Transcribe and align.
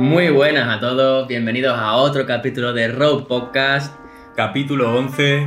Muy 0.00 0.30
buenas 0.30 0.66
a 0.66 0.80
todos, 0.80 1.28
bienvenidos 1.28 1.78
a 1.78 1.92
otro 1.96 2.24
capítulo 2.24 2.72
de 2.72 2.88
Road 2.88 3.24
Podcast, 3.24 3.94
Capítulo 4.34 4.96
11. 4.96 5.46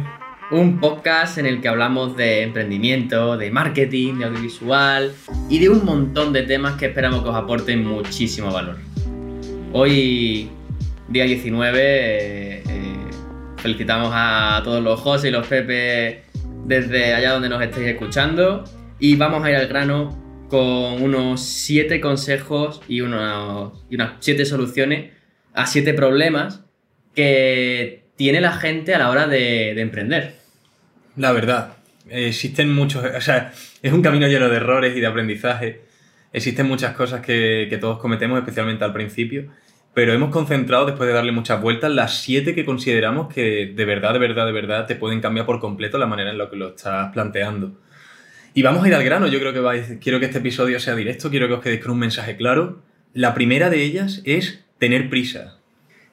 un 0.51 0.79
podcast 0.79 1.39
en 1.39 1.47
el 1.47 1.59
que 1.59 1.69
hablamos 1.69 2.15
de 2.15 2.43
emprendimiento, 2.43 3.35
de 3.35 3.49
marketing, 3.49 4.19
de 4.19 4.25
audiovisual 4.25 5.11
y 5.49 5.57
de 5.57 5.69
un 5.69 5.83
montón 5.83 6.33
de 6.33 6.43
temas 6.43 6.75
que 6.75 6.85
esperamos 6.85 7.23
que 7.23 7.29
os 7.29 7.35
aporten 7.35 7.83
muchísimo 7.83 8.53
valor. 8.53 8.77
Hoy, 9.71 10.51
día 11.07 11.23
19, 11.23 11.79
eh, 11.79 12.63
eh, 12.63 12.63
felicitamos 13.57 14.11
a 14.13 14.61
todos 14.63 14.83
los 14.83 14.99
José 14.99 15.29
y 15.29 15.31
los 15.31 15.47
Pepe 15.47 16.25
desde 16.63 17.15
allá 17.15 17.31
donde 17.31 17.49
nos 17.49 17.59
estéis 17.59 17.87
escuchando 17.87 18.65
y 18.99 19.15
vamos 19.15 19.43
a 19.43 19.49
ir 19.49 19.55
al 19.55 19.67
grano 19.67 20.22
con 20.49 21.01
unos 21.01 21.41
7 21.41 21.99
consejos 22.01 22.81
y, 22.87 23.01
unos- 23.01 23.73
y 23.89 23.95
unas 23.95 24.13
7 24.19 24.45
soluciones 24.45 25.11
a 25.53 25.65
7 25.65 25.93
problemas 25.93 26.63
que 27.15 28.03
tiene 28.15 28.41
la 28.41 28.53
gente 28.53 28.93
a 28.95 28.99
la 28.99 29.09
hora 29.09 29.27
de, 29.27 29.73
de 29.75 29.81
emprender. 29.81 30.35
La 31.15 31.31
verdad, 31.31 31.77
existen 32.09 32.73
muchos, 32.73 33.03
o 33.05 33.21
sea, 33.21 33.51
es 33.81 33.93
un 33.93 34.01
camino 34.01 34.27
lleno 34.27 34.49
de 34.49 34.57
errores 34.57 34.95
y 34.95 34.99
de 34.99 35.07
aprendizaje. 35.07 35.81
Existen 36.31 36.67
muchas 36.67 36.95
cosas 36.95 37.21
que, 37.21 37.67
que 37.69 37.77
todos 37.77 37.99
cometemos, 37.99 38.39
especialmente 38.39 38.83
al 38.83 38.93
principio, 38.93 39.45
pero 39.93 40.13
hemos 40.13 40.31
concentrado, 40.31 40.87
después 40.87 41.07
de 41.07 41.13
darle 41.13 41.31
muchas 41.31 41.61
vueltas, 41.61 41.91
las 41.91 42.17
siete 42.17 42.55
que 42.55 42.65
consideramos 42.65 43.31
que 43.31 43.67
de 43.75 43.85
verdad, 43.85 44.13
de 44.13 44.19
verdad, 44.19 44.47
de 44.47 44.51
verdad 44.51 44.87
te 44.87 44.95
pueden 44.95 45.21
cambiar 45.21 45.45
por 45.45 45.59
completo 45.59 45.99
la 45.99 46.07
manera 46.07 46.31
en 46.31 46.39
la 46.39 46.49
que 46.49 46.55
lo 46.55 46.69
estás 46.69 47.11
planteando. 47.13 47.79
Y 48.53 48.61
vamos 48.61 48.83
a 48.83 48.87
ir 48.87 48.93
al 48.93 49.03
grano, 49.03 49.27
yo 49.27 49.39
creo 49.39 49.53
que 49.53 49.59
vais- 49.61 49.99
quiero 49.99 50.19
que 50.19 50.25
este 50.27 50.37
episodio 50.37 50.79
sea 50.79 50.95
directo, 50.95 51.29
quiero 51.29 51.47
que 51.47 51.53
os 51.55 51.61
quedéis 51.61 51.81
con 51.81 51.91
un 51.91 51.99
mensaje 51.99 52.35
claro. 52.35 52.83
La 53.13 53.33
primera 53.33 53.69
de 53.69 53.83
ellas 53.83 54.21
es 54.25 54.63
tener 54.77 55.09
prisa. 55.09 55.57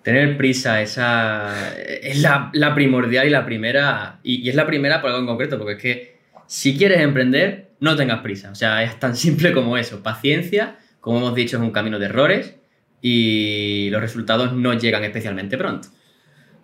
Tener 0.03 0.39
prisa, 0.39 0.81
esa 0.81 1.75
es 1.79 2.23
la, 2.23 2.51
primordial 2.75 3.27
y 3.27 3.31
la 3.31 3.45
primera, 3.45 4.21
y, 4.23 4.37
y 4.41 4.49
es 4.49 4.55
la 4.55 4.67
primera 4.67 5.01
por 5.03 5.11
algo 5.11 5.21
en 5.21 5.27
concreto, 5.27 5.59
porque 5.59 5.73
es 5.75 5.79
que 5.83 6.17
si 6.47 6.77
quieres 6.79 7.01
emprender, 7.01 7.69
no 7.81 7.95
tengas 7.97 8.21
prisa. 8.21 8.51
O 8.51 8.55
sea, 8.55 8.83
es 8.83 8.99
tan 8.99 9.15
simple 9.17 9.53
como 9.53 9.77
eso. 9.77 10.03
Paciencia, 10.03 10.79
como 11.01 11.19
hemos 11.19 11.35
dicho, 11.35 11.59
es 11.59 11.63
un 11.63 11.71
camino 11.73 11.99
de 11.99 12.07
errores 12.07 12.57
y 13.03 13.89
los 13.91 14.01
resultados 14.01 14.53
no 14.55 14.73
llegan 14.75 15.05
especialmente 15.05 15.59
pronto. 15.59 15.89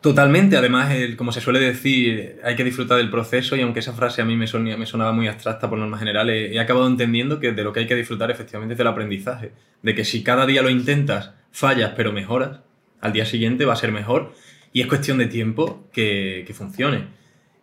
Totalmente, 0.07 0.57
además, 0.57 0.95
como 1.17 1.33
se 1.33 1.41
suele 1.41 1.59
decir, 1.59 2.39
hay 2.45 2.55
que 2.55 2.63
disfrutar 2.63 2.97
del 2.97 3.11
proceso 3.11 3.57
y 3.57 3.63
aunque 3.63 3.81
esa 3.81 3.93
frase 3.93 4.23
a 4.23 4.25
mí 4.25 4.37
me, 4.37 4.47
sonaba 4.47 5.11
muy 5.11 5.27
abstracta 5.27 5.69
por 5.69 5.81
normas 5.81 5.99
generales, 5.99 6.53
he 6.53 6.61
acabado 6.61 6.87
entendiendo 6.87 7.41
que 7.41 7.51
de 7.51 7.65
lo 7.65 7.73
que 7.73 7.81
hay 7.81 7.87
que 7.89 7.97
disfrutar 7.97 8.31
efectivamente 8.31 8.75
es 8.75 8.79
del 8.79 8.87
aprendizaje, 8.87 9.51
de 9.83 9.95
que 9.97 10.05
si 10.05 10.23
cada 10.23 10.47
día 10.47 10.63
lo 10.63 10.71
intentas, 10.71 11.33
fallas 11.51 11.95
pero 11.97 12.13
mejoras, 12.13 12.61
al 13.01 13.13
día 13.13 13.27
siguiente 13.27 13.65
va 13.65 13.73
a 13.73 13.77
ser 13.77 13.91
mejor 13.91 14.33
y 14.73 14.81
es 14.81 14.87
cuestión 14.87 15.19
de 15.19 15.27
tiempo 15.27 15.89
que, 15.93 16.45
que 16.47 16.55
funcione. 16.55 17.07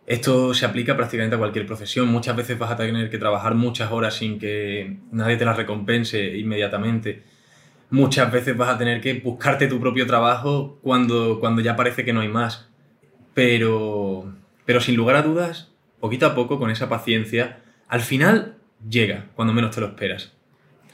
Esto 0.06 0.52
se 0.52 0.66
aplica 0.66 0.98
prácticamente 0.98 1.36
a 1.36 1.38
cualquier 1.38 1.64
profesión, 1.64 2.08
muchas 2.08 2.36
veces 2.36 2.58
vas 2.58 2.72
a 2.72 2.76
tener 2.76 3.08
que 3.08 3.16
trabajar 3.16 3.54
muchas 3.54 3.90
horas 3.90 4.16
sin 4.16 4.38
que 4.38 4.98
nadie 5.12 5.38
te 5.38 5.46
las 5.46 5.56
recompense 5.56 6.36
inmediatamente 6.36 7.22
muchas 7.90 8.30
veces 8.32 8.56
vas 8.56 8.70
a 8.70 8.78
tener 8.78 9.00
que 9.00 9.14
buscarte 9.14 9.66
tu 9.66 9.80
propio 9.80 10.06
trabajo 10.06 10.78
cuando, 10.82 11.38
cuando 11.40 11.62
ya 11.62 11.76
parece 11.76 12.04
que 12.04 12.12
no 12.12 12.20
hay 12.20 12.28
más. 12.28 12.68
Pero, 13.34 14.32
pero 14.64 14.80
sin 14.80 14.96
lugar 14.96 15.16
a 15.16 15.22
dudas, 15.22 15.72
poquito 16.00 16.26
a 16.26 16.34
poco, 16.34 16.58
con 16.58 16.70
esa 16.70 16.88
paciencia, 16.88 17.60
al 17.88 18.00
final 18.00 18.56
llega, 18.88 19.26
cuando 19.34 19.52
menos 19.54 19.74
te 19.74 19.80
lo 19.80 19.88
esperas. 19.88 20.32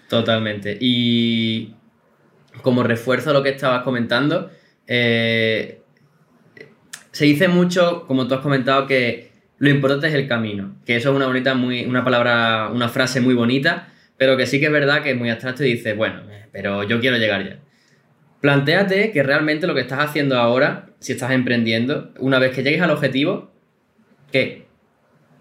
Totalmente. 0.09 0.77
Y 0.81 1.75
como 2.63 2.83
refuerzo 2.83 3.31
a 3.31 3.33
lo 3.33 3.43
que 3.43 3.51
estabas 3.51 3.83
comentando, 3.83 4.51
eh, 4.87 5.83
se 7.13 7.25
dice 7.25 7.49
mucho, 7.49 8.07
como 8.07 8.27
tú 8.27 8.35
has 8.35 8.41
comentado, 8.41 8.87
que 8.87 9.31
lo 9.59 9.71
importante 9.71 10.09
es 10.09 10.15
el 10.15 10.27
camino. 10.27 10.77
Que 10.87 10.97
eso 10.97 11.11
es 11.11 11.17
una 11.17 11.27
bonita, 11.27 11.55
muy, 11.55 11.85
una 11.85 12.05
palabra, 12.05 12.71
una 12.73 12.89
frase 12.89 13.21
muy 13.21 13.35
bonita, 13.35 13.89
pero 14.21 14.37
que 14.37 14.47
sí 14.47 14.61
que 14.61 14.67
es 14.67 14.73
verdad 14.73 15.03
que 15.03 15.13
es 15.13 15.17
muy 15.17 15.31
abstracto 15.31 15.65
y 15.65 15.73
dices, 15.73 15.97
bueno, 15.97 16.21
pero 16.53 16.83
yo 16.83 17.01
quiero 17.01 17.17
llegar 17.17 17.43
ya. 17.43 17.57
Plantéate 18.43 19.13
que 19.13 19.23
realmente 19.23 19.67
lo 19.67 19.75
que 19.75 19.81
estás 19.81 20.01
haciendo 20.01 20.37
ahora, 20.37 20.91
si 20.99 21.13
estás 21.13 21.31
emprendiendo, 21.31 22.13
una 22.19 22.39
vez 22.39 22.55
que 22.55 22.63
llegues 22.63 22.83
al 22.83 22.91
objetivo, 22.91 23.51
¿qué? 24.31 24.67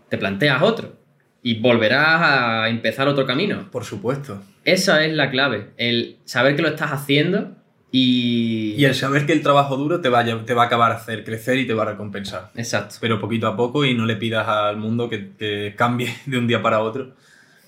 Te 0.07 0.17
planteas 0.17 0.61
otro 0.61 0.95
y 1.43 1.59
volverás 1.59 2.21
a 2.21 2.69
empezar 2.69 3.09
otro 3.09 3.25
camino. 3.25 3.69
Por 3.69 3.83
supuesto. 3.83 4.41
Esa 4.63 5.03
es 5.03 5.13
la 5.13 5.29
clave, 5.29 5.71
el 5.75 6.15
saber 6.23 6.55
que 6.55 6.61
lo 6.61 6.69
estás 6.69 6.93
haciendo 6.93 7.57
y... 7.91 8.75
Y 8.77 8.85
el 8.85 8.95
saber 8.95 9.25
que 9.25 9.33
el 9.33 9.41
trabajo 9.41 9.75
duro 9.75 9.99
te 9.99 10.07
va, 10.07 10.19
a, 10.19 10.45
te 10.45 10.53
va 10.53 10.63
a 10.63 10.65
acabar 10.67 10.93
a 10.93 10.95
hacer 10.95 11.25
crecer 11.25 11.57
y 11.57 11.67
te 11.67 11.73
va 11.73 11.83
a 11.83 11.87
recompensar. 11.87 12.51
Exacto. 12.55 12.95
Pero 13.01 13.19
poquito 13.19 13.45
a 13.47 13.57
poco 13.57 13.83
y 13.83 13.93
no 13.93 14.05
le 14.05 14.15
pidas 14.15 14.47
al 14.47 14.77
mundo 14.77 15.09
que, 15.09 15.31
que 15.37 15.73
cambie 15.75 16.15
de 16.25 16.37
un 16.37 16.47
día 16.47 16.61
para 16.61 16.79
otro. 16.79 17.17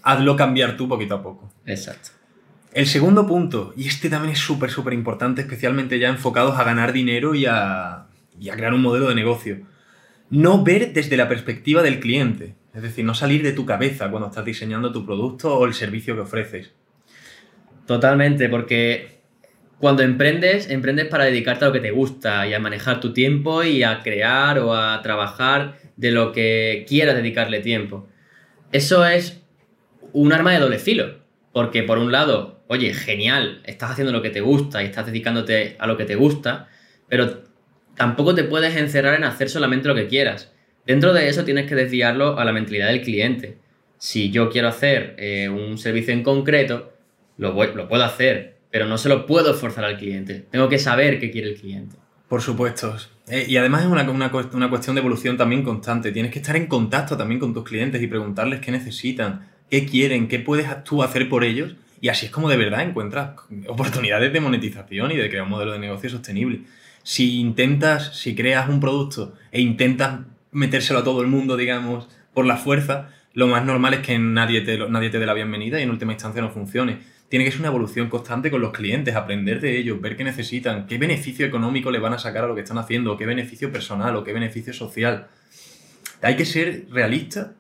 Hazlo 0.04 0.36
cambiar 0.36 0.78
tú 0.78 0.88
poquito 0.88 1.16
a 1.16 1.24
poco. 1.24 1.52
Exacto. 1.66 2.10
El 2.74 2.88
segundo 2.88 3.28
punto, 3.28 3.74
y 3.76 3.88
este 3.88 4.10
también 4.10 4.34
es 4.34 4.40
súper, 4.40 4.72
súper 4.72 4.94
importante, 4.94 5.42
especialmente 5.42 6.00
ya 6.00 6.08
enfocados 6.08 6.58
a 6.58 6.64
ganar 6.64 6.94
dinero 6.94 7.36
y 7.36 7.46
a, 7.46 8.06
y 8.40 8.50
a 8.50 8.56
crear 8.56 8.74
un 8.74 8.82
modelo 8.82 9.10
de 9.10 9.16
negocio. 9.16 9.60
No 10.30 10.64
ver 10.64 10.94
desde 10.94 11.18
la 11.18 11.28
perspectiva 11.28 11.82
del 11.82 12.00
cliente, 12.00 12.56
es 12.74 12.82
decir, 12.82 13.04
no 13.04 13.14
salir 13.14 13.44
de 13.44 13.52
tu 13.52 13.66
cabeza 13.66 14.10
cuando 14.10 14.30
estás 14.30 14.46
diseñando 14.46 14.94
tu 14.94 15.06
producto 15.06 15.54
o 15.58 15.66
el 15.66 15.74
servicio 15.74 16.16
que 16.16 16.22
ofreces. 16.22 16.72
Totalmente, 17.86 18.48
porque 18.48 19.20
cuando 19.78 20.04
emprendes, 20.04 20.70
emprendes 20.70 21.08
para 21.08 21.26
dedicarte 21.26 21.66
a 21.66 21.68
lo 21.68 21.74
que 21.74 21.82
te 21.82 21.92
gusta 21.92 22.48
y 22.48 22.54
a 22.54 22.60
manejar 22.60 23.02
tu 23.02 23.12
tiempo 23.12 23.64
y 23.64 23.84
a 23.84 24.02
crear 24.02 24.60
o 24.60 24.74
a 24.74 25.02
trabajar 25.02 25.78
de 25.98 26.12
lo 26.12 26.32
que 26.32 26.86
quieras 26.88 27.16
dedicarle 27.16 27.60
tiempo. 27.60 28.08
Eso 28.72 29.06
es 29.06 29.41
un 30.14 30.34
arma 30.34 30.52
de 30.54 30.60
doble 30.60 30.80
filo, 30.80 31.20
porque 31.54 31.84
por 31.84 31.98
un 31.98 32.12
lado, 32.12 32.64
oye, 32.68 32.94
genial, 32.94 33.62
estás 33.66 33.92
haciendo 33.92 34.12
lo 34.14 34.22
que 34.22 34.30
te 34.30 34.42
gusta 34.42 34.82
y 34.82 34.86
estás 34.86 35.06
dedicándote 35.06 35.76
a 35.80 35.88
lo 35.88 35.98
que 35.98 36.06
te 36.06 36.16
gusta, 36.16 36.68
pero 37.10 37.44
tampoco 37.96 38.34
te 38.36 38.44
puedes 38.44 38.76
encerrar 38.76 39.16
en 39.16 39.24
hacer 39.26 39.50
solamente 39.50 39.88
lo 39.88 39.96
que 39.96 40.08
quieras. 40.08 40.52
Dentro 40.86 41.14
de 41.14 41.28
eso 41.28 41.44
tienes 41.44 41.68
que 41.68 41.76
desviarlo 41.76 42.40
a 42.40 42.46
la 42.46 42.54
mentalidad 42.54 42.88
del 42.88 43.02
cliente. 43.02 43.58
Si 43.98 44.32
yo 44.32 44.50
quiero 44.50 44.68
hacer 44.68 45.16
eh, 45.20 45.50
un 45.50 45.78
servicio 45.78 46.14
en 46.14 46.24
concreto, 46.24 46.94
lo, 47.38 47.54
voy- 47.54 47.70
lo 47.76 47.88
puedo 47.88 48.04
hacer, 48.04 48.58
pero 48.72 48.86
no 48.88 48.98
se 48.98 49.10
lo 49.10 49.26
puedo 49.28 49.54
forzar 49.54 49.84
al 49.86 49.98
cliente. 49.98 50.46
Tengo 50.50 50.70
que 50.70 50.80
saber 50.80 51.20
qué 51.20 51.30
quiere 51.30 51.50
el 51.50 51.56
cliente. 51.60 51.98
Por 52.28 52.42
supuesto. 52.42 52.96
Eh, 53.28 53.46
y 53.48 53.58
además 53.58 53.82
es 53.82 53.88
una, 53.88 54.10
una, 54.10 54.32
una 54.54 54.70
cuestión 54.70 54.96
de 54.96 55.02
evolución 55.02 55.38
también 55.38 55.64
constante. 55.64 56.12
Tienes 56.14 56.32
que 56.32 56.40
estar 56.40 56.56
en 56.56 56.66
contacto 56.68 57.18
también 57.18 57.40
con 57.40 57.54
tus 57.54 57.64
clientes 57.66 58.02
y 58.02 58.08
preguntarles 58.08 58.62
qué 58.62 58.72
necesitan, 58.72 59.51
qué 59.72 59.86
quieren, 59.86 60.28
qué 60.28 60.38
puedes 60.38 60.84
tú 60.84 61.02
hacer 61.02 61.30
por 61.30 61.44
ellos. 61.44 61.76
Y 62.02 62.10
así 62.10 62.28
es 62.28 62.32
como 62.32 62.50
de 62.50 62.58
verdad 62.58 62.84
encuentras 62.84 63.32
oportunidades 63.68 64.34
de 64.34 64.42
monetización 64.42 65.12
y 65.12 65.16
de 65.16 65.30
crear 65.30 65.46
un 65.46 65.50
modelo 65.50 65.72
de 65.72 65.80
negocio 65.80 66.10
sostenible. 66.10 66.62
Si 67.04 67.40
intentas, 67.40 68.18
si 68.20 68.36
creas 68.36 68.70
un 68.70 68.80
producto 68.80 69.34
e 69.52 69.62
intentas 69.62 70.20
metérselo 70.52 71.00
a 71.00 71.04
todo 71.04 71.22
el 71.22 71.28
mundo, 71.28 71.58
digamos, 71.58 72.10
por 72.34 72.46
la 72.46 72.58
fuerza, 72.58 73.10
lo 73.34 73.48
más 73.48 73.64
normal 73.64 73.94
es 73.94 74.00
que 74.02 74.20
nadie 74.20 74.62
te, 74.62 74.78
nadie 74.90 75.10
te 75.10 75.20
dé 75.20 75.26
la 75.26 75.34
bienvenida 75.34 75.80
y 75.80 75.84
en 75.84 75.90
última 75.90 76.12
instancia 76.12 76.42
no 76.42 76.52
funcione. 76.52 77.00
Tiene 77.30 77.46
que 77.46 77.52
ser 77.52 77.62
una 77.62 77.70
evolución 77.70 78.10
constante 78.10 78.52
con 78.52 78.60
los 78.60 78.74
clientes, 78.74 79.16
aprender 79.16 79.62
de 79.62 79.78
ellos, 79.78 80.02
ver 80.02 80.18
qué 80.18 80.26
necesitan, 80.26 80.86
qué 80.86 80.98
beneficio 80.98 81.46
económico 81.46 81.92
le 81.92 82.00
van 82.00 82.14
a 82.14 82.20
sacar 82.20 82.44
a 82.44 82.48
lo 82.48 82.56
que 82.56 82.62
están 82.62 82.78
haciendo, 82.78 83.16
qué 83.16 83.26
beneficio 83.26 83.72
personal 83.72 84.18
o 84.18 84.24
qué 84.26 84.34
beneficio 84.34 84.74
social. 84.74 85.28
Hay 86.22 86.36
que 86.36 86.44
ser 86.44 86.88
realista 86.92 87.54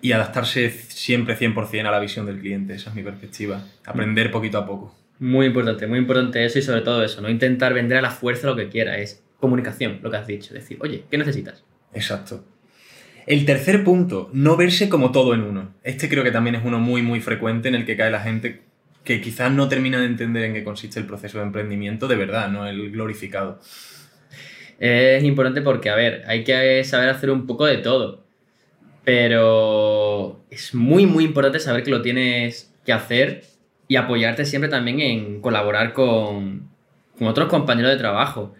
y 0.00 0.12
adaptarse 0.12 0.70
siempre 0.70 1.36
100% 1.36 1.86
a 1.86 1.90
la 1.90 2.00
visión 2.00 2.26
del 2.26 2.38
cliente, 2.38 2.74
esa 2.74 2.90
es 2.90 2.96
mi 2.96 3.02
perspectiva. 3.02 3.64
Aprender 3.84 4.30
poquito 4.30 4.58
a 4.58 4.66
poco. 4.66 4.94
Muy 5.18 5.46
importante, 5.46 5.86
muy 5.86 5.98
importante 5.98 6.44
eso 6.44 6.58
y 6.58 6.62
sobre 6.62 6.82
todo 6.82 7.02
eso, 7.02 7.20
no 7.20 7.28
intentar 7.28 7.74
vender 7.74 7.98
a 7.98 8.02
la 8.02 8.10
fuerza 8.10 8.46
lo 8.46 8.56
que 8.56 8.68
quiera, 8.68 8.98
es 8.98 9.24
comunicación, 9.40 9.98
lo 10.02 10.10
que 10.10 10.16
has 10.16 10.26
dicho, 10.26 10.54
decir, 10.54 10.78
oye, 10.80 11.04
¿qué 11.10 11.18
necesitas? 11.18 11.64
Exacto. 11.92 12.44
El 13.26 13.44
tercer 13.44 13.84
punto, 13.84 14.30
no 14.32 14.56
verse 14.56 14.88
como 14.88 15.12
todo 15.12 15.34
en 15.34 15.42
uno. 15.42 15.74
Este 15.82 16.08
creo 16.08 16.24
que 16.24 16.30
también 16.30 16.54
es 16.54 16.62
uno 16.64 16.78
muy, 16.78 17.02
muy 17.02 17.20
frecuente 17.20 17.68
en 17.68 17.74
el 17.74 17.84
que 17.84 17.96
cae 17.96 18.10
la 18.10 18.20
gente 18.20 18.62
que 19.04 19.20
quizás 19.20 19.50
no 19.52 19.68
termina 19.68 19.98
de 19.98 20.06
entender 20.06 20.44
en 20.44 20.54
qué 20.54 20.64
consiste 20.64 21.00
el 21.00 21.06
proceso 21.06 21.38
de 21.38 21.44
emprendimiento 21.44 22.08
de 22.08 22.16
verdad, 22.16 22.48
no 22.48 22.66
el 22.66 22.90
glorificado. 22.90 23.60
Es 24.78 25.24
importante 25.24 25.60
porque, 25.60 25.90
a 25.90 25.96
ver, 25.96 26.24
hay 26.26 26.44
que 26.44 26.84
saber 26.84 27.08
hacer 27.08 27.30
un 27.30 27.46
poco 27.46 27.66
de 27.66 27.78
todo. 27.78 28.27
Pero 29.08 30.44
es 30.50 30.74
muy, 30.74 31.06
muy 31.06 31.24
importante 31.24 31.60
saber 31.60 31.82
que 31.82 31.90
lo 31.90 32.02
tienes 32.02 32.74
que 32.84 32.92
hacer 32.92 33.42
y 33.88 33.96
apoyarte 33.96 34.44
siempre 34.44 34.68
también 34.68 35.00
en 35.00 35.40
colaborar 35.40 35.94
con, 35.94 36.68
con 37.18 37.26
otros 37.26 37.48
compañeros 37.48 37.90
de 37.90 37.96
trabajo. 37.96 38.52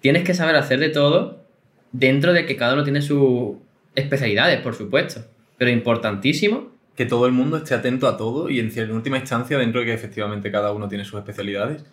Tienes 0.00 0.24
que 0.24 0.32
saber 0.32 0.56
hacer 0.56 0.80
de 0.80 0.88
todo 0.88 1.44
dentro 1.92 2.32
de 2.32 2.46
que 2.46 2.56
cada 2.56 2.72
uno 2.72 2.84
tiene 2.84 3.02
sus 3.02 3.56
especialidades, 3.94 4.62
por 4.62 4.74
supuesto. 4.74 5.26
Pero 5.58 5.70
importantísimo 5.70 6.72
Que 6.96 7.04
todo 7.04 7.26
el 7.26 7.32
mundo 7.32 7.58
esté 7.58 7.74
atento 7.74 8.08
a 8.08 8.16
todo 8.16 8.48
y 8.48 8.60
en 8.60 8.92
última 8.92 9.18
instancia, 9.18 9.58
dentro 9.58 9.80
de 9.80 9.88
que 9.88 9.92
efectivamente 9.92 10.50
cada 10.50 10.72
uno 10.72 10.88
tiene 10.88 11.04
sus 11.04 11.18
especialidades, 11.18 11.84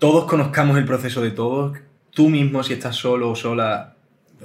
todos 0.00 0.24
conozcamos 0.24 0.76
el 0.76 0.84
proceso 0.84 1.22
de 1.22 1.30
todos. 1.30 1.78
Tú 2.10 2.30
mismo, 2.30 2.64
si 2.64 2.72
estás 2.72 2.96
solo 2.96 3.30
o 3.30 3.36
sola, 3.36 3.94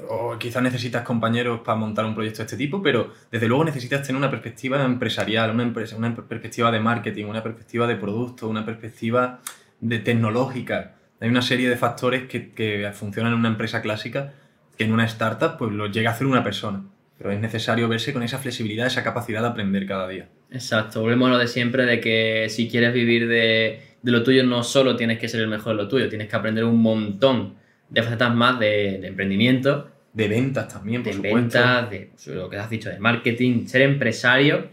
o 0.10 0.38
quizás 0.38 0.63
necesitas 0.63 1.04
compañeros 1.04 1.62
para 1.62 1.78
montar 1.78 2.06
un 2.06 2.16
proyecto 2.16 2.40
de 2.40 2.45
este 2.45 2.57
tipo, 2.57 2.81
pero 2.81 3.12
desde 3.31 3.48
luego 3.48 3.63
necesitas 3.63 4.06
tener 4.06 4.18
una 4.18 4.30
perspectiva 4.30 4.84
empresarial, 4.84 5.51
una, 5.51 5.74
perspectiva 6.16 6.72
de 6.72 6.80
marketing, 6.80 7.25
una 7.25 7.44
perspectiva 7.44 7.88
de 7.88 7.95
producto, 7.95 8.48
una 8.48 8.66
perspectiva 8.66 9.40
de 9.80 10.00
tecnológica. 10.00 10.95
Hay 11.19 11.30
una 11.30 11.42
serie 11.42 11.69
de 11.69 11.78
factores 11.78 12.28
que, 12.28 12.51
que 12.51 12.92
funcionan 12.94 13.34
en 13.34 13.40
una 13.40 13.50
empresa 13.50 13.81
clásica 13.81 14.34
que 14.78 14.84
en 14.84 14.92
una 14.92 15.06
startup 15.06 15.57
pues 15.57 15.72
lo 15.72 15.88
llega 15.88 16.10
a 16.10 16.13
hacer 16.13 16.28
una 16.28 16.44
persona. 16.44 16.84
Pero 17.18 17.31
es 17.31 17.40
necesario 17.40 17.88
verse 17.88 18.12
con 18.12 18.24
esa 18.24 18.40
flexibilidad, 18.40 18.88
esa 18.88 19.04
capacidad 19.04 19.42
de 19.42 19.48
aprender 19.48 19.86
cada 19.86 20.07
día. 20.07 20.28
Exacto, 20.51 21.01
volvemos 21.01 21.30
a 21.30 21.31
lo 21.34 21.38
de 21.38 21.48
siempre 21.48 21.86
de 21.86 22.00
que 22.00 22.48
si 22.50 22.68
quieres 22.68 22.94
vivir 22.94 23.28
de, 23.28 23.81
de 24.01 24.12
lo 24.12 24.24
tuyo 24.24 24.44
no 24.44 24.63
solo 24.63 24.95
tienes 24.95 25.19
que 25.19 25.30
ser 25.30 25.42
el 25.42 25.48
mejor 25.48 25.78
de 25.78 25.84
lo 25.84 25.88
tuyo, 25.88 26.10
tienes 26.10 26.28
que 26.28 26.36
aprender 26.36 26.66
un 26.66 26.81
montón 26.81 27.56
de 27.89 28.03
facetas 28.03 28.33
más 28.33 28.59
de, 28.59 28.97
de 29.00 29.07
emprendimiento. 29.07 29.89
De 30.13 30.27
ventas 30.27 30.68
también, 30.71 31.01
por 31.03 31.12
de 31.12 31.15
supuesto. 31.15 31.35
ventas, 31.38 31.89
de 31.89 32.09
pues, 32.13 32.27
lo 32.27 32.50
que 32.50 32.57
has 32.57 32.69
dicho, 32.69 32.89
de 32.89 33.00
marketing, 33.00 33.65
ser 33.65 33.81
empresario 33.81 34.69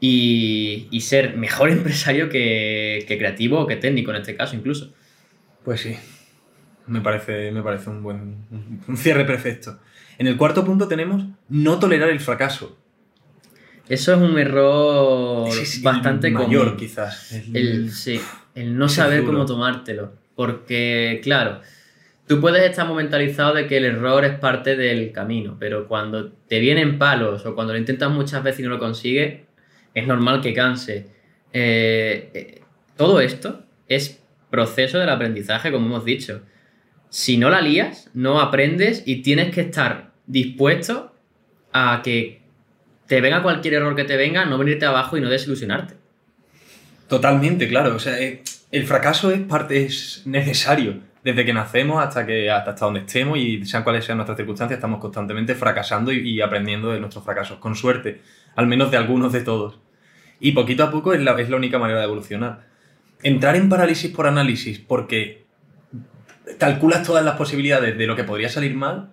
y, 0.00 0.88
y 0.90 1.00
ser 1.02 1.36
mejor 1.36 1.70
empresario 1.78 2.28
que, 2.28 3.04
que 3.06 3.18
creativo 3.18 3.60
o 3.60 3.66
que 3.66 3.76
técnico 3.76 4.10
en 4.10 4.16
este 4.18 4.34
caso 4.36 4.56
incluso. 4.56 4.92
Pues 5.64 5.80
sí, 5.80 5.96
me 6.88 7.00
parece, 7.00 7.52
me 7.52 7.62
parece 7.62 7.90
un 7.90 8.02
buen 8.02 8.36
un 8.88 8.96
cierre 8.96 9.24
perfecto. 9.24 9.78
En 10.18 10.26
el 10.26 10.36
cuarto 10.36 10.64
punto 10.64 10.88
tenemos 10.88 11.24
no 11.48 11.78
tolerar 11.78 12.10
el 12.10 12.20
fracaso. 12.20 12.76
Eso 13.88 14.14
es 14.14 14.20
un 14.20 14.38
error 14.38 15.48
es 15.48 15.76
el 15.78 15.82
bastante 15.82 16.30
mayor, 16.30 16.64
común. 16.64 16.76
quizás. 16.76 17.32
El- 17.32 17.56
El, 17.56 17.90
sí, 17.92 18.20
el 18.54 18.76
no 18.76 18.88
saber 18.88 19.20
duro. 19.20 19.32
cómo 19.32 19.46
tomártelo. 19.46 20.12
Porque, 20.34 21.20
claro, 21.22 21.60
tú 22.26 22.40
puedes 22.40 22.62
estar 22.62 22.86
muy 22.86 22.96
mentalizado 22.96 23.54
de 23.54 23.66
que 23.66 23.76
el 23.76 23.84
error 23.84 24.24
es 24.24 24.38
parte 24.38 24.76
del 24.76 25.12
camino, 25.12 25.56
pero 25.58 25.88
cuando 25.88 26.30
te 26.48 26.60
vienen 26.60 26.98
palos 26.98 27.44
o 27.46 27.54
cuando 27.54 27.72
lo 27.72 27.78
intentas 27.78 28.10
muchas 28.10 28.42
veces 28.42 28.60
y 28.60 28.62
no 28.64 28.70
lo 28.70 28.78
consigues, 28.78 29.40
es 29.94 30.06
normal 30.06 30.40
que 30.40 30.54
canse. 30.54 31.06
Eh, 31.52 32.30
eh, 32.32 32.60
todo 32.96 33.20
esto 33.20 33.64
es 33.88 34.22
proceso 34.50 34.98
del 34.98 35.08
aprendizaje, 35.08 35.72
como 35.72 35.86
hemos 35.86 36.04
dicho. 36.04 36.42
Si 37.08 37.36
no 37.36 37.50
la 37.50 37.60
lías, 37.60 38.10
no 38.14 38.40
aprendes 38.40 39.02
y 39.06 39.22
tienes 39.22 39.54
que 39.54 39.62
estar 39.62 40.12
dispuesto 40.26 41.14
a 41.72 42.00
que 42.02 42.42
te 43.06 43.20
venga 43.20 43.42
cualquier 43.42 43.74
error 43.74 43.94
que 43.94 44.04
te 44.04 44.16
venga, 44.16 44.44
no 44.44 44.56
venirte 44.56 44.86
abajo 44.86 45.16
y 45.16 45.20
no 45.20 45.28
desilusionarte. 45.28 45.94
Totalmente, 47.08 47.68
claro. 47.68 47.94
O 47.94 47.98
sea, 47.98 48.18
eh, 48.18 48.42
el 48.70 48.86
fracaso 48.86 49.30
es 49.30 49.40
parte, 49.40 49.84
es 49.84 50.22
necesario. 50.24 51.00
Desde 51.24 51.44
que 51.44 51.52
nacemos 51.52 52.04
hasta 52.04 52.26
que 52.26 52.50
hasta, 52.50 52.72
hasta 52.72 52.84
donde 52.84 53.00
estemos 53.00 53.38
y 53.38 53.64
sean 53.64 53.84
cuales 53.84 54.04
sean 54.04 54.18
nuestras 54.18 54.36
circunstancias, 54.36 54.78
estamos 54.78 55.00
constantemente 55.00 55.54
fracasando 55.54 56.12
y, 56.12 56.18
y 56.28 56.40
aprendiendo 56.40 56.90
de 56.90 56.98
nuestros 56.98 57.24
fracasos. 57.24 57.58
Con 57.58 57.76
suerte, 57.76 58.20
al 58.56 58.66
menos 58.66 58.90
de 58.90 58.96
algunos 58.96 59.32
de 59.32 59.42
todos. 59.42 59.78
Y 60.40 60.52
poquito 60.52 60.82
a 60.82 60.90
poco 60.90 61.12
es 61.12 61.20
la, 61.20 61.40
es 61.40 61.48
la 61.48 61.56
única 61.56 61.78
manera 61.78 62.00
de 62.00 62.06
evolucionar. 62.06 62.66
Entrar 63.22 63.54
en 63.54 63.68
parálisis 63.68 64.10
por 64.10 64.26
análisis 64.26 64.80
porque 64.80 65.44
calculas 66.58 67.04
todas 67.04 67.24
las 67.24 67.36
posibilidades 67.36 67.96
de 67.96 68.06
lo 68.08 68.16
que 68.16 68.24
podría 68.24 68.48
salir 68.48 68.74
mal 68.74 69.12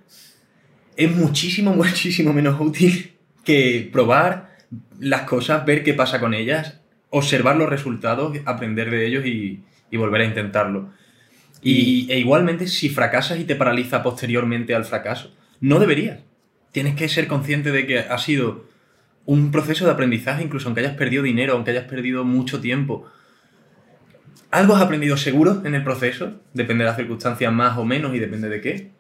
es 0.96 1.16
muchísimo, 1.16 1.74
muchísimo 1.76 2.34
menos 2.34 2.60
útil 2.60 3.14
que 3.44 3.88
probar 3.92 4.58
las 5.00 5.22
cosas, 5.22 5.66
ver 5.66 5.84
qué 5.84 5.94
pasa 5.94 6.20
con 6.20 6.34
ellas, 6.34 6.82
observar 7.12 7.58
los 7.58 7.70
resultados, 7.70 8.36
aprender 8.46 8.90
de 8.90 9.06
ellos 9.06 9.26
y, 9.26 9.64
y 9.92 9.98
volver 9.98 10.22
a 10.22 10.26
intentarlo. 10.26 10.90
Y, 11.62 12.12
e 12.12 12.20
igualmente, 12.20 12.68
si 12.68 12.90
fracasas 12.90 13.40
y 13.40 13.44
te 13.44 13.56
paraliza 13.56 14.02
posteriormente 14.02 14.74
al 14.74 14.86
fracaso, 14.86 15.34
no 15.60 15.80
deberías. 15.80 16.20
Tienes 16.72 16.96
que 16.96 17.10
ser 17.10 17.28
consciente 17.28 17.72
de 17.72 17.86
que 17.86 18.00
ha 18.00 18.18
sido 18.18 18.66
un 19.26 19.52
proceso 19.52 19.86
de 19.86 19.92
aprendizaje, 19.92 20.44
incluso 20.44 20.68
aunque 20.68 20.82
hayas 20.82 20.96
perdido 20.96 21.24
dinero, 21.24 21.54
aunque 21.54 21.72
hayas 21.72 21.86
perdido 21.86 22.24
mucho 22.24 22.62
tiempo. 22.62 23.06
Algo 24.52 24.76
has 24.76 24.82
aprendido 24.82 25.18
seguro 25.18 25.62
en 25.66 25.76
el 25.76 25.84
proceso, 25.84 26.40
depende 26.54 26.84
de 26.84 26.90
las 26.90 26.98
circunstancias 26.98 27.54
más 27.54 27.78
o 27.78 27.86
menos 27.86 28.16
y 28.16 28.20
depende 28.20 28.50
de 28.50 28.62
qué. 28.62 28.92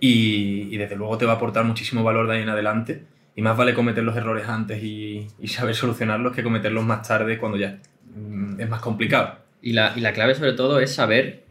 Y, 0.00 0.68
y 0.70 0.76
desde 0.78 0.96
luego 0.96 1.18
te 1.18 1.26
va 1.26 1.32
a 1.32 1.36
aportar 1.36 1.64
muchísimo 1.64 2.02
valor 2.02 2.26
de 2.26 2.36
ahí 2.36 2.42
en 2.42 2.48
adelante. 2.48 3.04
Y 3.36 3.42
más 3.42 3.56
vale 3.56 3.72
cometer 3.72 4.02
los 4.02 4.16
errores 4.16 4.48
antes 4.48 4.82
y, 4.82 5.28
y 5.38 5.48
saber 5.48 5.76
solucionarlos 5.76 6.34
que 6.34 6.42
cometerlos 6.42 6.84
más 6.84 7.06
tarde 7.06 7.38
cuando 7.38 7.56
ya 7.56 7.78
mm, 8.16 8.60
es 8.60 8.68
más 8.68 8.80
complicado. 8.80 9.38
Y 9.62 9.74
la, 9.74 9.92
y 9.94 10.00
la 10.00 10.12
clave 10.12 10.34
sobre 10.34 10.54
todo 10.54 10.80
es 10.80 10.92
saber 10.92 11.44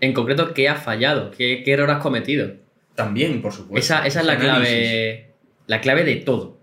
en 0.00 0.12
concreto 0.12 0.54
qué 0.54 0.68
has 0.68 0.82
fallado, 0.82 1.30
qué, 1.30 1.62
qué 1.64 1.72
error 1.72 1.90
has 1.90 2.02
cometido. 2.02 2.54
También, 2.94 3.40
por 3.40 3.52
supuesto. 3.52 3.78
esa, 3.94 4.06
esa 4.06 4.20
es 4.20 4.26
la 4.26 4.38
clave, 4.38 5.30
la 5.66 5.80
clave 5.80 6.04
de 6.04 6.16
todo. 6.16 6.60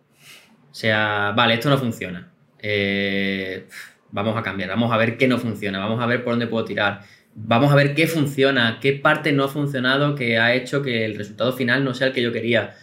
O 0.72 0.74
sea, 0.74 1.34
vale, 1.36 1.56
esto 1.56 1.69
no 1.69 1.78
funciona. 1.78 2.31
Eh, 2.60 3.68
vamos 4.12 4.38
a 4.38 4.44
cambiar, 4.44 4.69
vamos 4.69 4.92
a 4.92 4.98
ver 4.98 5.18
qué 5.18 5.28
no 5.28 5.38
funciona, 5.38 5.80
vamos 5.80 6.01
a 6.01 6.06
ver 6.06 6.24
por 6.24 6.34
dónde 6.34 6.48
puedo 6.48 6.66
tirar. 6.66 7.01
Vamos 7.34 7.72
a 7.72 7.75
ver 7.75 7.94
qué 7.94 8.07
funciona, 8.07 8.80
qué 8.81 8.94
parte 8.94 9.31
no 9.31 9.44
ha 9.44 9.48
funcionado 9.48 10.16
que 10.16 10.39
ha 10.39 10.56
hecho 10.56 10.81
que 10.81 11.06
el 11.06 11.16
resultado 11.16 11.54
final 11.54 11.84
no 11.84 11.94
sea 11.94 12.07
el 12.07 12.13
que 12.13 12.24
yo 12.24 12.31
quería. 12.31 12.75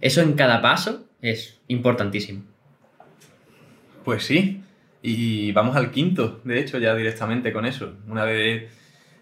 Eso 0.00 0.22
en 0.22 0.32
cada 0.32 0.62
paso 0.62 1.06
es 1.20 1.60
importantísimo. 1.68 2.44
Pues 4.04 4.24
sí. 4.24 4.62
Y 5.02 5.52
vamos 5.52 5.76
al 5.76 5.90
quinto, 5.90 6.40
de 6.44 6.58
hecho, 6.58 6.78
ya 6.78 6.94
directamente 6.94 7.52
con 7.52 7.66
eso. 7.66 7.94
Una 8.08 8.24
vez 8.24 8.70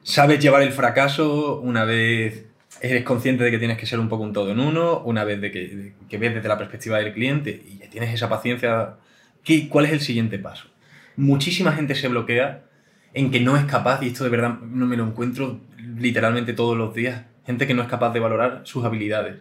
sabes 0.07 0.39
llevar 0.39 0.63
el 0.63 0.71
fracaso, 0.71 1.61
una 1.61 1.85
vez 1.85 2.47
eres 2.81 3.03
consciente 3.03 3.43
de 3.43 3.51
que 3.51 3.59
tienes 3.59 3.77
que 3.77 3.87
ser 3.87 3.99
un 3.99 4.09
poco 4.09 4.23
un 4.23 4.33
todo 4.33 4.53
en 4.53 4.61
uno, 4.61 5.01
una 5.01 5.25
vez 5.25 5.41
de 5.41 5.51
que, 5.51 5.95
que 6.09 6.19
ves 6.19 6.33
desde 6.33 6.49
la 6.49 6.57
perspectiva 6.57 6.99
del 6.99 7.13
cliente 7.13 7.61
y 7.67 7.79
tienes 7.89 8.15
esa 8.15 8.29
paciencia, 8.29 8.95
¿qué, 9.43 9.69
¿cuál 9.69 9.87
es 9.87 9.93
el 9.93 10.01
siguiente 10.01 10.39
paso? 10.39 10.69
Muchísima 11.17 11.73
gente 11.73 11.97
se 11.97 12.07
bloquea 12.07 12.63
en 13.15 13.33
que 13.33 13.41
no 13.41 13.57
es 13.57 13.65
capaz, 13.65 14.01
y 14.03 14.09
esto 14.09 14.23
de 14.23 14.31
verdad 14.31 14.61
no 14.61 14.87
me 14.87 14.97
lo 14.97 15.05
encuentro 15.05 15.61
literalmente 15.99 16.53
todos 16.53 16.77
los 16.77 16.95
días, 16.95 17.25
gente 17.45 17.67
que 17.67 17.75
no 17.75 17.83
es 17.83 17.89
capaz 17.89 18.13
de 18.13 18.21
valorar 18.21 18.61
sus 18.63 18.85
habilidades. 18.85 19.39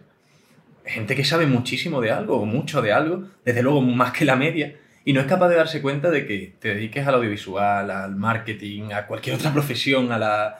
Gente 0.84 1.14
que 1.14 1.24
sabe 1.24 1.46
muchísimo 1.46 2.00
de 2.00 2.10
algo, 2.10 2.40
o 2.40 2.44
mucho 2.44 2.82
de 2.82 2.92
algo, 2.92 3.28
desde 3.44 3.62
luego 3.62 3.82
más 3.82 4.12
que 4.12 4.24
la 4.24 4.34
media, 4.34 4.74
y 5.06 5.12
no 5.12 5.20
es 5.20 5.26
capaz 5.26 5.48
de 5.48 5.54
darse 5.54 5.80
cuenta 5.80 6.10
de 6.10 6.26
que 6.26 6.56
te 6.58 6.74
dediques 6.74 7.06
al 7.06 7.14
audiovisual, 7.14 7.92
al 7.92 8.16
marketing, 8.16 8.90
a 8.92 9.06
cualquier 9.06 9.36
otra 9.36 9.52
profesión, 9.52 10.10
a 10.10 10.18
la... 10.18 10.58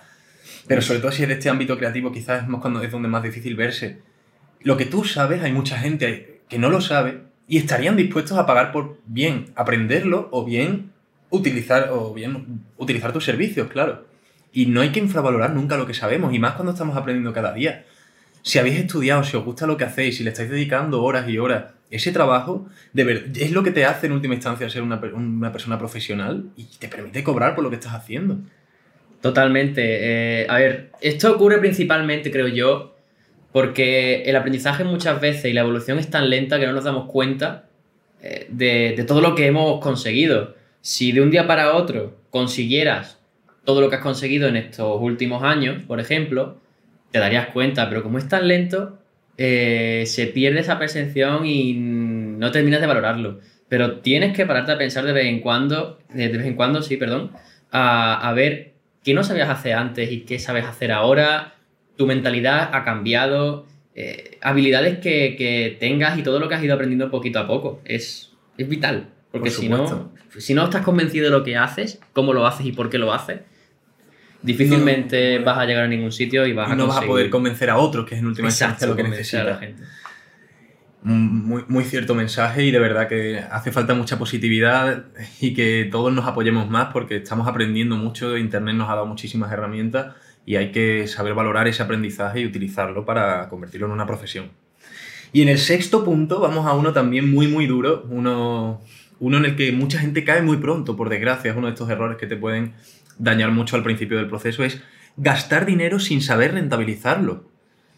Pero 0.69 0.83
sobre 0.83 1.01
todo 1.01 1.11
si 1.11 1.25
es 1.25 1.29
de 1.29 1.35
este 1.35 1.51
ámbito 1.51 1.77
creativo, 1.77 2.13
quizás 2.13 2.45
es, 2.45 2.49
más 2.49 2.61
cuando, 2.61 2.81
es 2.81 2.93
donde 2.93 3.09
es 3.09 3.11
más 3.11 3.25
difícil 3.25 3.57
verse. 3.57 3.99
Lo 4.61 4.77
que 4.77 4.85
tú 4.85 5.03
sabes, 5.03 5.43
hay 5.43 5.53
mucha 5.53 5.77
gente 5.77 6.43
que 6.49 6.61
no 6.61 6.71
lo 6.71 6.81
sabe 6.81 7.23
y 7.49 7.59
estarían 7.59 7.97
dispuestos 7.97 8.39
a 8.39 8.47
pagar 8.47 8.71
por 8.71 9.01
bien 9.07 9.47
aprenderlo 9.57 10.29
o 10.31 10.45
bien 10.45 10.93
utilizar, 11.31 11.89
o 11.91 12.15
bien 12.15 12.63
utilizar 12.77 13.13
tus 13.13 13.25
servicios, 13.25 13.67
claro. 13.67 14.07
Y 14.53 14.67
no 14.67 14.81
hay 14.81 14.91
que 14.91 15.01
infravalorar 15.01 15.55
nunca 15.55 15.77
lo 15.77 15.89
que 15.89 15.95
sabemos, 15.95 16.33
y 16.33 16.39
más 16.39 16.53
cuando 16.53 16.71
estamos 16.71 16.97
aprendiendo 16.97 17.33
cada 17.33 17.53
día. 17.53 17.85
Si 18.47 18.61
habéis 18.61 18.79
estudiado, 18.79 19.25
si 19.25 19.37
os 19.37 19.45
gusta 19.45 19.67
lo 19.67 19.77
que 19.77 19.83
hacéis, 19.83 20.19
si 20.19 20.23
le 20.23 20.31
estáis 20.31 20.49
dedicando 20.49 21.03
horas 21.03 21.29
y 21.29 21.37
horas, 21.37 21.65
ese 21.91 22.13
trabajo 22.13 22.69
de 22.93 23.03
ver, 23.03 23.25
es 23.35 23.51
lo 23.51 23.65
que 23.65 23.73
te 23.73 23.85
hace 23.85 24.07
en 24.07 24.13
última 24.13 24.35
instancia 24.35 24.71
ser 24.71 24.83
una, 24.83 25.01
per- 25.01 25.15
una 25.15 25.51
persona 25.51 25.77
profesional 25.81 26.45
y 26.57 26.63
te 26.79 26.87
permite 26.87 27.25
cobrar 27.25 27.57
por 27.57 27.65
lo 27.65 27.71
que 27.71 27.75
estás 27.75 27.95
haciendo. 27.95 28.37
Totalmente. 29.21 29.83
Eh, 29.83 30.47
a 30.49 30.59
ver, 30.59 30.93
esto 31.01 31.35
ocurre 31.35 31.59
principalmente, 31.59 32.31
creo 32.31 32.47
yo, 32.47 32.95
porque 33.51 34.23
el 34.23 34.37
aprendizaje 34.37 34.85
muchas 34.85 35.21
veces 35.21 35.47
y 35.47 35.53
la 35.53 35.63
evolución 35.63 35.99
es 35.99 36.09
tan 36.09 36.31
lenta 36.31 36.61
que 36.61 36.67
no 36.67 36.73
nos 36.73 36.85
damos 36.85 37.11
cuenta 37.11 37.65
eh, 38.23 38.47
de 38.49 39.05
todo 39.09 39.21
lo 39.21 39.35
que 39.35 39.47
hemos 39.49 39.81
conseguido. 39.81 40.55
Si 40.83 41.11
de 41.11 41.21
un 41.21 41.33
día 41.33 41.49
para 41.49 41.75
otro 41.75 42.17
consiguieras 42.31 43.19
todo 43.65 43.81
lo 43.81 43.91
que 43.91 43.97
has 43.97 44.03
conseguido 44.03 44.47
en 44.47 44.55
estos 44.55 44.99
últimos 45.01 45.43
años, 45.43 45.83
por 45.89 45.99
ejemplo, 45.99 46.65
te 47.17 47.21
darías 47.21 47.47
cuenta, 47.47 47.89
pero 47.89 48.03
como 48.03 48.19
es 48.19 48.29
tan 48.29 48.47
lento, 48.47 48.99
eh, 49.39 50.05
se 50.07 50.27
pierde 50.27 50.61
esa 50.61 50.79
percepción 50.79 51.47
y 51.47 51.73
no 51.73 52.51
terminas 52.51 52.83
de 52.83 52.87
valorarlo. 52.87 53.41
Pero 53.71 54.01
tienes 54.01 54.37
que 54.37 54.45
pararte 54.45 54.73
a 54.73 54.77
pensar 54.77 55.07
de 55.07 55.15
vez 55.15 55.25
en 55.25 55.41
cuando, 55.41 55.99
de 56.13 56.29
vez 56.29 56.47
en 56.47 56.57
cuando, 56.57 56.83
sí, 56.83 56.99
perdón, 56.99 57.31
a, 57.71 58.29
a 58.29 58.33
ver 58.35 58.75
qué 59.03 59.15
no 59.15 59.25
sabías 59.25 59.49
hacer 59.49 59.73
antes 59.73 60.13
y 60.13 60.21
qué 60.21 60.39
sabes 60.39 60.67
hacer 60.67 60.93
ahora, 60.93 61.55
tu 61.97 62.07
mentalidad 62.07 62.69
ha 62.75 62.85
cambiado, 62.85 63.65
eh, 63.95 64.37
habilidades 64.43 64.99
que, 64.99 65.37
que 65.37 65.75
tengas 65.81 66.19
y 66.19 66.23
todo 66.23 66.39
lo 66.39 66.51
que 66.51 66.57
has 66.57 66.63
ido 66.63 66.75
aprendiendo 66.75 67.11
poquito 67.11 67.39
a 67.39 67.47
poco. 67.47 67.81
Es, 67.87 68.31
es 68.59 68.69
vital. 68.69 69.09
Porque 69.33 69.51
Por 69.51 69.59
si 69.59 69.71
no, 69.71 70.13
si 70.37 70.53
no 70.53 70.65
estás 70.65 70.83
convencido 70.83 71.25
de 71.25 71.31
lo 71.31 71.45
que 71.45 71.57
haces, 71.57 71.99
cómo 72.13 72.35
lo 72.35 72.47
haces 72.47 72.67
y 72.67 72.73
por 72.73 72.91
qué 72.91 72.99
lo 72.99 73.15
haces, 73.15 73.41
difícilmente 74.47 75.39
No, 75.41 75.45
vas 75.45 75.59
a 75.59 75.67
llegar 75.67 75.85
a 75.85 75.89
ningún 75.89 76.13
sitio 76.13 76.47
y 76.47 76.53
vas 76.53 76.69
Y 76.69 76.73
a 76.73 76.77
no 76.77 76.87
vas 76.87 76.99
a 76.99 77.03
poder 77.03 77.29
convencer 77.29 77.69
a 77.69 77.77
otros, 77.77 78.07
que 78.07 78.15
es 78.15 78.21
en 78.21 78.27
última 78.29 78.49
instancia 78.49 78.87
lo 78.87 78.97
que 78.97 79.03
convencer 79.03 79.41
a 79.41 79.45
la 79.45 79.57
gente. 79.59 79.83
Muy, 81.03 81.65
muy 81.69 81.85
cierto 81.85 82.15
mensaje 82.15 82.65
y 82.65 82.71
de 82.73 82.81
verdad 82.81 83.07
que 83.07 83.39
hace 83.39 83.71
falta 83.71 83.95
mucha 83.95 84.19
positividad 84.19 85.05
y 85.41 85.55
que 85.55 85.89
todos 85.91 86.13
nos 86.13 86.27
apoyemos 86.27 86.69
más 86.69 86.89
porque 86.93 87.17
estamos 87.17 87.47
aprendiendo 87.47 87.97
mucho, 87.97 88.37
Internet 88.37 88.75
nos 88.75 88.89
ha 88.89 88.95
dado 88.95 89.07
muchísimas 89.07 89.53
herramientas 89.53 90.17
y 90.47 90.57
hay 90.57 90.73
que 90.73 91.07
saber 91.07 91.35
valorar 91.35 91.69
ese 91.69 91.83
aprendizaje 91.83 92.41
y 92.41 92.47
utilizarlo 92.47 93.05
para 93.05 93.49
convertirlo 93.49 93.87
en 93.87 93.93
una 93.93 94.07
profesión. 94.07 94.51
Y 95.33 95.43
en 95.43 95.49
el 95.49 95.59
sexto 95.59 96.05
punto 96.05 96.41
vamos 96.41 96.67
a 96.67 96.73
uno 96.73 96.93
también 96.93 97.31
muy, 97.31 97.49
muy 97.49 97.67
duro, 97.67 98.07
uno, 98.09 98.81
uno 99.19 99.37
en 99.39 99.45
el 99.45 99.57
que 99.57 99.73
mucha 99.73 99.99
gente 99.99 100.25
cae 100.25 100.43
muy 100.43 100.57
pronto, 100.57 100.97
por 100.97 101.09
desgracia, 101.09 101.51
es 101.51 101.57
uno 101.57 101.67
de 101.67 101.75
estos 101.75 101.91
errores 101.91 102.17
que 102.17 102.27
te 102.27 102.37
pueden 102.37 102.75
dañar 103.19 103.51
mucho 103.51 103.77
al 103.77 103.83
principio 103.83 104.19
del 104.19 104.29
proceso, 104.29 104.65
es 104.65 104.83
gastar 105.17 105.67
dinero 105.67 105.99
sin 105.99 106.23
saber 106.23 106.55
rentabilizarlo. 106.55 107.45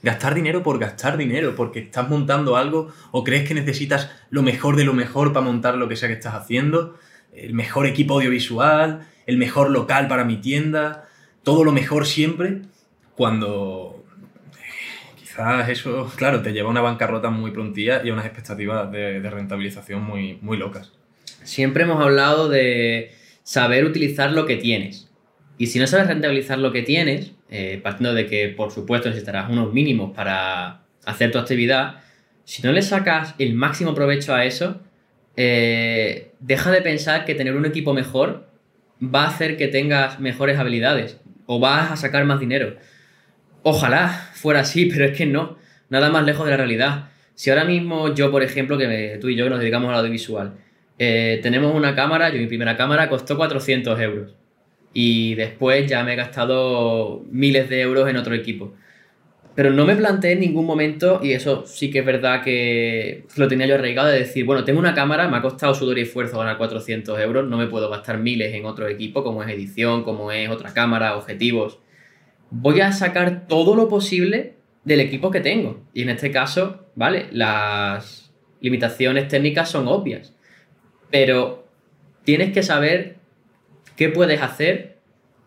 Gastar 0.03 0.35
dinero 0.35 0.63
por 0.63 0.79
gastar 0.79 1.17
dinero, 1.17 1.57
porque 1.57 1.81
estás 1.81 2.09
montando 2.09 2.57
algo 2.57 2.93
o 3.11 3.25
crees 3.25 3.49
que 3.49 3.55
necesitas 3.55 4.11
lo 4.31 4.43
mejor 4.43 4.77
de 4.77 4.85
lo 4.85 4.93
mejor 4.93 5.33
para 5.33 5.45
montar 5.45 5.77
lo 5.77 5.89
que 5.89 5.97
sea 5.97 6.09
que 6.09 6.15
estás 6.15 6.35
haciendo, 6.35 6.97
el 7.33 7.53
mejor 7.53 7.87
equipo 7.87 8.15
audiovisual, 8.15 9.07
el 9.27 9.39
mejor 9.39 9.71
local 9.71 10.07
para 10.07 10.25
mi 10.25 10.37
tienda, 10.37 11.09
todo 11.43 11.65
lo 11.65 11.73
mejor 11.73 12.07
siempre, 12.07 12.63
cuando 13.17 14.05
eh, 14.55 15.17
quizás 15.19 15.69
eso, 15.69 16.11
claro, 16.17 16.43
te 16.43 16.53
lleva 16.53 16.69
a 16.69 16.71
una 16.71 16.81
bancarrota 16.81 17.31
muy 17.31 17.51
prontilla 17.51 18.03
y 18.05 18.11
a 18.11 18.13
unas 18.13 18.27
expectativas 18.27 18.91
de, 18.93 19.21
rentabilización 19.29 20.05
muy, 20.05 20.39
muy 20.41 20.57
locas. 20.57 20.93
Siempre 21.43 21.83
hemos 21.83 22.01
hablado 22.01 22.49
de 22.49 23.13
saber 23.43 23.85
utilizar 23.85 24.31
lo 24.31 24.47
que 24.47 24.57
tienes. 24.57 25.08
Y 25.59 25.67
si 25.67 25.81
no 25.81 25.89
sabes 25.89 26.07
rentabilizar 26.07 26.59
lo 26.59 26.73
que 26.73 26.83
tienes, 26.83 27.33
eh, 27.51 27.81
partiendo 27.83 28.15
de 28.15 28.27
que, 28.27 28.49
por 28.49 28.71
supuesto, 28.71 29.09
necesitarás 29.09 29.51
unos 29.51 29.73
mínimos 29.73 30.15
para 30.15 30.83
hacer 31.05 31.33
tu 31.33 31.39
actividad, 31.39 31.97
si 32.45 32.63
no 32.63 32.73
le 32.73 32.81
sacas 32.81 33.35
el 33.39 33.55
máximo 33.55 33.93
provecho 33.93 34.35
a 34.35 34.45
eso, 34.45 34.81
eh, 35.37 36.31
deja 36.39 36.71
de 36.71 36.81
pensar 36.81 37.25
que 37.25 37.35
tener 37.35 37.57
un 37.57 37.67
equipo 37.67 37.93
mejor 37.93 38.49
va 39.03 39.25
a 39.25 39.29
hacer 39.29 39.57
que 39.57 39.67
tengas 39.67 40.21
mejores 40.21 40.59
habilidades 40.59 41.21
o 41.47 41.59
vas 41.59 41.91
a 41.91 41.97
sacar 41.97 42.25
más 42.25 42.39
dinero. 42.39 42.77
Ojalá 43.65 44.31
fuera 44.35 44.61
así, 44.61 44.85
pero 44.93 45.07
es 45.07 45.17
que 45.17 45.27
no, 45.27 45.59
nada 45.89 46.09
más 46.09 46.25
lejos 46.25 46.45
de 46.45 46.53
la 46.53 46.57
realidad. 46.57 47.11
Si 47.35 47.51
ahora 47.51 47.65
mismo 47.65 48.15
yo, 48.15 48.31
por 48.31 48.45
ejemplo, 48.45 48.79
que 48.79 49.19
tú 49.21 49.29
y 49.29 49.37
yo 49.37 49.51
nos 49.51 49.59
dedicamos 49.59 49.91
al 49.91 49.97
audiovisual, 49.97 50.55
eh, 51.01 51.41
tenemos 51.43 51.75
una 51.75 51.97
cámara, 51.97 52.31
yo 52.31 52.39
mi 52.39 52.47
primera 52.47 52.77
cámara 52.77 53.09
costó 53.09 53.37
400 53.37 54.01
euros 54.01 54.39
y 54.93 55.35
después 55.35 55.89
ya 55.89 56.03
me 56.05 56.15
he 56.15 56.17
gastado 56.17 57.25
miles 57.31 57.69
de 57.69 57.81
euros 57.81 58.09
en 58.09 58.17
otro 58.17 58.35
equipo. 58.35 58.75
Pero 59.55 59.73
no 59.73 59.85
me 59.85 59.97
planteé 59.97 60.33
en 60.33 60.41
ningún 60.41 60.67
momento, 60.67 61.21
y 61.23 61.33
eso 61.33 61.67
sí 61.67 61.91
que 61.91 61.99
es 61.99 62.07
verdad 62.07 62.45
que 62.45 63.25
lo 63.37 63.49
tenía 63.49 63.67
yo 63.67 63.75
arraigado, 63.75 64.09
de 64.09 64.21
decir, 64.21 64.45
bueno, 64.45 64.65
tengo 64.65 64.79
una 64.79 64.95
cámara, 64.95 65.27
me 65.27 65.37
ha 65.37 65.43
costado 65.43 65.75
sudor 65.75 65.99
y 65.99 66.03
esfuerzo 66.03 66.39
ganar 66.39 66.59
400 66.59 67.19
euros, 67.19 67.49
no 67.49 67.57
me 67.57 67.67
puedo 67.67 67.91
gastar 67.91 68.19
miles 68.19 68.55
en 68.55 68.67
otro 68.67 68.87
equipo, 68.87 69.25
como 69.25 69.43
es 69.43 69.49
edición, 69.49 70.05
como 70.05 70.31
es 70.31 70.49
otra 70.49 70.73
cámara, 70.73 71.17
objetivos. 71.17 71.81
Voy 72.51 72.81
a 72.81 72.93
sacar 72.93 73.49
todo 73.49 73.75
lo 73.75 73.89
posible 73.89 74.55
del 74.85 75.01
equipo 75.01 75.31
que 75.31 75.41
tengo. 75.41 75.81
Y 75.93 76.03
en 76.03 76.11
este 76.11 76.31
caso, 76.31 76.87
vale, 76.95 77.27
las 77.33 78.33
limitaciones 78.61 79.29
técnicas 79.29 79.71
son 79.71 79.89
obvias, 79.89 80.35
pero 81.11 81.67
tienes 82.25 82.53
que 82.53 82.63
saber 82.63 83.18
qué 83.99 84.09
puedes 84.09 84.41
hacer 84.41 84.97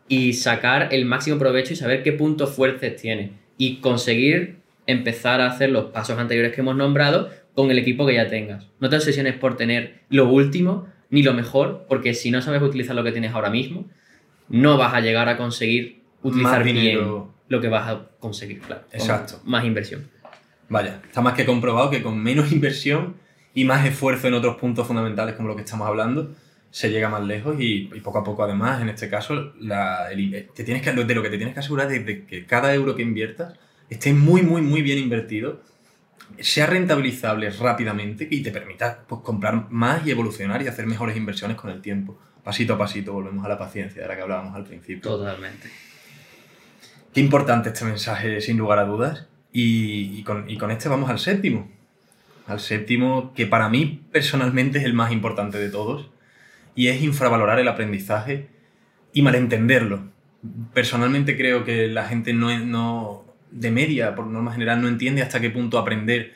y 0.10 0.34
sacar 0.34 0.89
el 0.91 1.05
máximo 1.05 1.39
provecho 1.39 1.72
y 1.72 1.77
saber 1.77 2.03
qué 2.03 2.12
puntos 2.12 2.53
fuertes 2.53 2.98
tienes 2.98 3.31
y 3.58 3.77
conseguir 3.77 4.58
empezar 4.88 5.39
a 5.39 5.48
hacer 5.48 5.70
los 5.70 5.86
pasos 5.86 6.20
anteriores 6.20 6.53
que 6.53 6.60
hemos 6.60 6.75
nombrado 6.75 7.29
con 7.55 7.72
el 7.72 7.79
equipo 7.79 8.05
que 8.05 8.15
ya 8.15 8.27
tengas. 8.27 8.67
No 8.81 8.89
te 8.89 8.98
obsesiones 8.98 9.36
por 9.36 9.55
tener 9.55 10.01
lo 10.10 10.29
último 10.29 10.88
ni 11.10 11.24
lo 11.24 11.34
mejor, 11.34 11.86
porque 11.88 12.13
si 12.13 12.29
no 12.29 12.41
sabes 12.41 12.62
utilizar 12.62 12.93
lo 12.93 13.03
que 13.05 13.13
tienes 13.13 13.34
ahora 13.34 13.50
mismo, 13.50 13.86
no 14.50 14.77
vas 14.77 14.93
a 14.93 15.00
llegar 15.00 15.29
a 15.29 15.38
conseguir 15.38 16.01
utilizar 16.22 16.63
bien 16.63 17.00
lo 17.48 17.62
que 17.62 17.70
vas 17.70 17.89
a 17.89 18.10
conseguir, 18.20 18.60
claro. 18.60 18.84
Exacto. 18.91 19.39
Más 19.46 19.63
inversión. 19.63 20.10
Vaya, 20.67 21.01
está 21.05 21.22
más 21.22 21.36
que 21.36 21.46
comprobado 21.46 21.89
que 21.89 22.03
con 22.03 22.22
menos 22.22 22.51
inversión 22.53 23.15
y 23.53 23.63
más 23.63 23.86
esfuerzo 23.86 24.27
en 24.27 24.34
otros 24.34 24.58
puntos 24.58 24.88
fundamentales 24.88 25.36
como 25.36 25.48
lo 25.48 25.55
que 25.55 25.62
estamos 25.62 25.88
hablando, 25.88 26.31
se 26.71 26.89
llega 26.89 27.09
más 27.09 27.23
lejos 27.23 27.57
y, 27.59 27.85
poco 28.01 28.19
a 28.19 28.23
poco 28.23 28.43
además, 28.43 28.81
en 28.81 28.89
este 28.89 29.09
caso, 29.09 29.53
la, 29.59 30.07
te 30.55 30.63
tienes 30.63 30.81
que, 30.81 30.91
de 30.93 31.15
lo 31.15 31.21
que 31.21 31.29
te 31.29 31.37
tienes 31.37 31.53
que 31.53 31.59
asegurar 31.59 31.91
es 31.91 32.05
de 32.05 32.25
que 32.25 32.45
cada 32.45 32.73
euro 32.73 32.95
que 32.95 33.01
inviertas 33.01 33.53
esté 33.89 34.13
muy, 34.13 34.41
muy, 34.41 34.61
muy 34.61 34.81
bien 34.81 34.97
invertido, 34.97 35.61
sea 36.39 36.65
rentabilizable 36.65 37.49
rápidamente 37.49 38.25
y 38.31 38.41
te 38.41 38.51
permita 38.51 39.03
pues, 39.05 39.21
comprar 39.21 39.69
más 39.69 40.07
y 40.07 40.11
evolucionar 40.11 40.61
y 40.61 40.67
hacer 40.67 40.87
mejores 40.87 41.17
inversiones 41.17 41.57
con 41.57 41.69
el 41.69 41.81
tiempo. 41.81 42.17
Pasito 42.41 42.75
a 42.75 42.77
pasito, 42.77 43.11
volvemos 43.11 43.45
a 43.45 43.49
la 43.49 43.57
paciencia 43.57 44.01
de 44.01 44.07
la 44.07 44.15
que 44.15 44.21
hablábamos 44.21 44.55
al 44.55 44.63
principio. 44.63 45.01
Totalmente. 45.01 45.69
Qué 47.13 47.19
importante 47.19 47.69
este 47.69 47.83
mensaje, 47.83 48.39
sin 48.39 48.57
lugar 48.57 48.79
a 48.79 48.85
dudas. 48.85 49.27
Y, 49.51 50.17
y, 50.17 50.23
con, 50.23 50.49
y 50.49 50.57
con 50.57 50.71
este 50.71 50.87
vamos 50.87 51.09
al 51.09 51.19
séptimo. 51.19 51.69
Al 52.47 52.61
séptimo, 52.61 53.33
que 53.33 53.45
para 53.45 53.67
mí 53.67 54.05
personalmente 54.09 54.79
es 54.79 54.85
el 54.85 54.93
más 54.93 55.11
importante 55.11 55.57
de 55.57 55.69
todos 55.69 56.11
y 56.75 56.87
es 56.87 57.01
infravalorar 57.01 57.59
el 57.59 57.67
aprendizaje 57.67 58.47
y 59.13 59.21
malentenderlo. 59.21 60.03
Personalmente 60.73 61.37
creo 61.37 61.63
que 61.63 61.87
la 61.87 62.05
gente 62.05 62.33
no, 62.33 63.25
de 63.51 63.71
media, 63.71 64.15
por 64.15 64.25
norma 64.27 64.53
general, 64.53 64.81
no 64.81 64.87
entiende 64.87 65.21
hasta 65.21 65.39
qué 65.39 65.49
punto 65.49 65.77
aprender, 65.77 66.33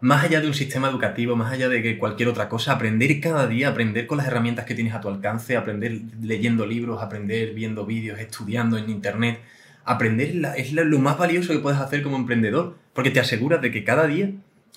más 0.00 0.24
allá 0.24 0.40
de 0.40 0.46
un 0.46 0.54
sistema 0.54 0.88
educativo, 0.88 1.34
más 1.34 1.52
allá 1.52 1.68
de 1.68 1.82
que 1.82 1.98
cualquier 1.98 2.28
otra 2.28 2.48
cosa, 2.48 2.72
aprender 2.72 3.20
cada 3.20 3.48
día, 3.48 3.68
aprender 3.68 4.06
con 4.06 4.18
las 4.18 4.28
herramientas 4.28 4.64
que 4.64 4.74
tienes 4.74 4.94
a 4.94 5.00
tu 5.00 5.08
alcance, 5.08 5.56
aprender 5.56 6.00
leyendo 6.22 6.66
libros, 6.66 7.02
aprender 7.02 7.52
viendo 7.52 7.84
vídeos, 7.84 8.20
estudiando 8.20 8.78
en 8.78 8.88
internet. 8.90 9.40
Aprender 9.84 10.52
es 10.56 10.72
lo 10.72 10.98
más 10.98 11.18
valioso 11.18 11.52
que 11.52 11.58
puedes 11.58 11.80
hacer 11.80 12.02
como 12.02 12.16
emprendedor, 12.16 12.76
porque 12.92 13.10
te 13.10 13.20
aseguras 13.20 13.60
de 13.60 13.72
que 13.72 13.82
cada 13.82 14.06
día, 14.06 14.30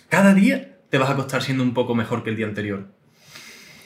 cada 0.09 0.33
día 0.33 0.79
te 0.89 0.97
vas 0.97 1.09
a 1.09 1.15
costar 1.15 1.43
siendo 1.43 1.63
un 1.63 1.73
poco 1.73 1.93
mejor 1.93 2.23
que 2.23 2.31
el 2.31 2.35
día 2.35 2.47
anterior. 2.47 2.87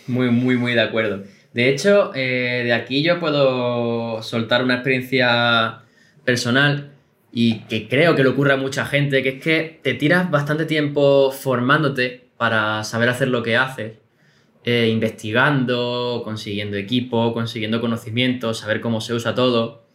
Muy, 0.08 0.30
muy, 0.30 0.58
muy 0.58 0.74
de 0.74 0.82
acuerdo. 0.82 1.24
De 1.54 1.70
hecho, 1.70 2.12
eh, 2.14 2.64
de 2.66 2.74
aquí 2.74 3.02
yo 3.02 3.20
puedo 3.20 4.22
soltar 4.22 4.64
una 4.64 4.76
experiencia 4.76 5.84
personal 6.26 6.92
y 7.32 7.62
que 7.62 7.88
creo 7.88 8.16
que 8.16 8.24
le 8.24 8.30
ocurre 8.30 8.54
a 8.54 8.58
mucha 8.58 8.86
gente, 8.86 9.24
que 9.24 9.30
es 9.30 9.42
que 9.42 9.80
te 9.82 9.94
tiras 9.94 10.30
bastante 10.30 10.66
tiempo 10.66 11.32
formándote 11.32 12.28
para 12.38 12.84
saber 12.84 13.10
hacer 13.10 13.30
lo 13.30 13.42
que 13.42 13.58
haces, 13.58 13.94
eh, 14.66 14.90
investigando, 14.92 16.22
consiguiendo 16.24 16.78
equipo, 16.78 17.34
consiguiendo 17.34 17.82
conocimiento, 17.82 18.54
saber 18.54 18.82
cómo 18.82 19.02
se 19.02 19.14
usa 19.14 19.34
todo. 19.36 19.86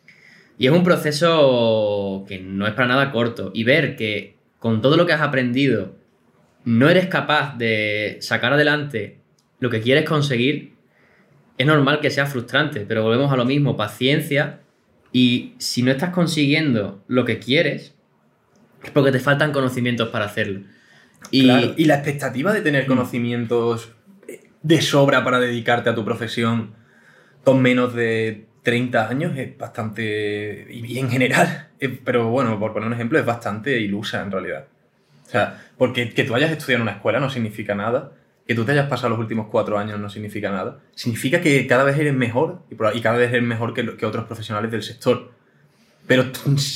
Y 0.58 0.66
es 0.66 0.72
un 0.72 0.84
proceso 0.84 2.24
que 2.28 2.38
no 2.38 2.66
es 2.66 2.74
para 2.74 2.88
nada 2.88 3.12
corto. 3.12 3.50
Y 3.54 3.64
ver 3.64 3.96
que 3.96 4.36
con 4.58 4.82
todo 4.82 4.96
lo 4.96 5.06
que 5.06 5.12
has 5.12 5.22
aprendido 5.22 5.94
no 6.64 6.88
eres 6.88 7.06
capaz 7.06 7.56
de 7.56 8.18
sacar 8.20 8.52
adelante 8.52 9.19
lo 9.60 9.70
que 9.70 9.80
quieres 9.80 10.04
conseguir, 10.04 10.72
es 11.58 11.66
normal 11.66 12.00
que 12.00 12.10
sea 12.10 12.26
frustrante, 12.26 12.80
pero 12.80 13.02
volvemos 13.02 13.30
a 13.32 13.36
lo 13.36 13.44
mismo, 13.44 13.76
paciencia 13.76 14.60
y 15.12 15.54
si 15.58 15.82
no 15.82 15.90
estás 15.90 16.10
consiguiendo 16.10 17.04
lo 17.06 17.24
que 17.24 17.38
quieres, 17.38 17.94
es 18.82 18.90
porque 18.90 19.12
te 19.12 19.20
faltan 19.20 19.52
conocimientos 19.52 20.08
para 20.08 20.24
hacerlo. 20.24 20.62
Y, 21.30 21.50
y 21.76 21.84
la 21.84 21.96
expectativa 21.96 22.52
de 22.52 22.62
tener 22.62 22.86
conocimientos 22.86 23.92
de 24.62 24.80
sobra 24.80 25.22
para 25.22 25.38
dedicarte 25.38 25.90
a 25.90 25.94
tu 25.94 26.04
profesión 26.04 26.74
con 27.44 27.60
menos 27.60 27.94
de 27.94 28.46
30 28.62 29.08
años 29.08 29.36
es 29.36 29.56
bastante, 29.56 30.66
y 30.70 30.98
en 30.98 31.10
general, 31.10 31.68
pero 32.04 32.30
bueno, 32.30 32.58
por 32.58 32.72
poner 32.72 32.86
un 32.86 32.94
ejemplo, 32.94 33.18
es 33.18 33.26
bastante 33.26 33.78
ilusa 33.80 34.22
en 34.22 34.30
realidad. 34.30 34.66
O 35.26 35.30
sea, 35.30 35.62
porque 35.76 36.10
que 36.10 36.24
tú 36.24 36.34
hayas 36.34 36.50
estudiado 36.50 36.76
en 36.76 36.82
una 36.82 36.92
escuela 36.92 37.20
no 37.20 37.30
significa 37.30 37.74
nada 37.74 38.12
que 38.50 38.56
tú 38.56 38.64
te 38.64 38.72
hayas 38.72 38.88
pasado 38.88 39.10
los 39.10 39.20
últimos 39.20 39.46
cuatro 39.46 39.78
años 39.78 40.00
no 40.00 40.10
significa 40.10 40.50
nada. 40.50 40.80
Significa 40.96 41.40
que 41.40 41.68
cada 41.68 41.84
vez 41.84 41.96
eres 41.96 42.14
mejor 42.14 42.64
y 42.68 43.00
cada 43.00 43.16
vez 43.16 43.30
eres 43.30 43.44
mejor 43.44 43.72
que, 43.74 43.96
que 43.96 44.04
otros 44.04 44.24
profesionales 44.24 44.72
del 44.72 44.82
sector. 44.82 45.30
Pero 46.08 46.24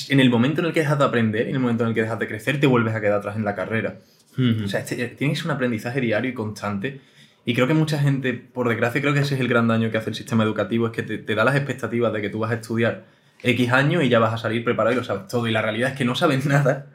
en 0.08 0.20
el 0.20 0.30
momento 0.30 0.60
en 0.60 0.68
el 0.68 0.72
que 0.72 0.78
dejas 0.78 1.00
de 1.00 1.04
aprender, 1.04 1.48
en 1.48 1.54
el 1.56 1.58
momento 1.58 1.82
en 1.82 1.88
el 1.88 1.94
que 1.96 2.02
dejas 2.02 2.20
de 2.20 2.28
crecer, 2.28 2.60
te 2.60 2.68
vuelves 2.68 2.94
a 2.94 3.00
quedar 3.00 3.18
atrás 3.18 3.34
en 3.34 3.44
la 3.44 3.56
carrera. 3.56 3.96
O 4.64 4.68
sea, 4.68 4.78
este, 4.78 5.04
tienes 5.18 5.44
un 5.44 5.50
aprendizaje 5.50 6.00
diario 6.00 6.30
y 6.30 6.34
constante. 6.34 7.00
Y 7.44 7.54
creo 7.54 7.66
que 7.66 7.74
mucha 7.74 7.98
gente, 7.98 8.34
por 8.34 8.68
desgracia, 8.68 9.00
creo 9.00 9.12
que 9.12 9.18
ese 9.18 9.34
es 9.34 9.40
el 9.40 9.48
gran 9.48 9.66
daño 9.66 9.90
que 9.90 9.98
hace 9.98 10.10
el 10.10 10.14
sistema 10.14 10.44
educativo, 10.44 10.86
es 10.86 10.92
que 10.92 11.02
te, 11.02 11.18
te 11.18 11.34
da 11.34 11.42
las 11.42 11.56
expectativas 11.56 12.12
de 12.12 12.22
que 12.22 12.30
tú 12.30 12.38
vas 12.38 12.52
a 12.52 12.54
estudiar 12.54 13.02
X 13.42 13.72
años 13.72 14.04
y 14.04 14.08
ya 14.08 14.20
vas 14.20 14.32
a 14.32 14.38
salir 14.38 14.62
preparado 14.62 14.94
y 14.94 14.98
lo 14.98 15.02
sabes 15.02 15.26
todo. 15.26 15.48
Y 15.48 15.50
la 15.50 15.60
realidad 15.60 15.90
es 15.90 15.96
que 15.96 16.04
no 16.04 16.14
sabes 16.14 16.46
nada 16.46 16.86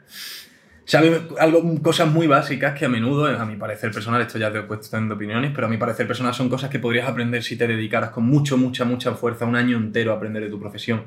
algo, 0.96 1.82
cosas 1.82 2.10
muy 2.10 2.26
básicas 2.26 2.76
que 2.78 2.84
a 2.84 2.88
menudo, 2.88 3.26
a 3.26 3.44
mi 3.44 3.56
parecer 3.56 3.92
personal, 3.92 4.20
esto 4.22 4.38
ya 4.38 4.50
te 4.50 4.58
he 4.58 4.62
puesto 4.62 4.96
en 4.96 5.10
opiniones, 5.12 5.52
pero 5.54 5.66
a 5.66 5.70
mi 5.70 5.76
parecer 5.76 6.06
personal 6.06 6.34
son 6.34 6.48
cosas 6.48 6.70
que 6.70 6.78
podrías 6.78 7.08
aprender 7.08 7.42
si 7.42 7.56
te 7.56 7.66
dedicaras 7.66 8.10
con 8.10 8.24
mucho, 8.24 8.56
mucha, 8.56 8.84
mucha 8.84 9.12
fuerza 9.12 9.44
un 9.44 9.56
año 9.56 9.76
entero 9.76 10.12
a 10.12 10.16
aprender 10.16 10.42
de 10.42 10.48
tu 10.48 10.58
profesión. 10.58 11.04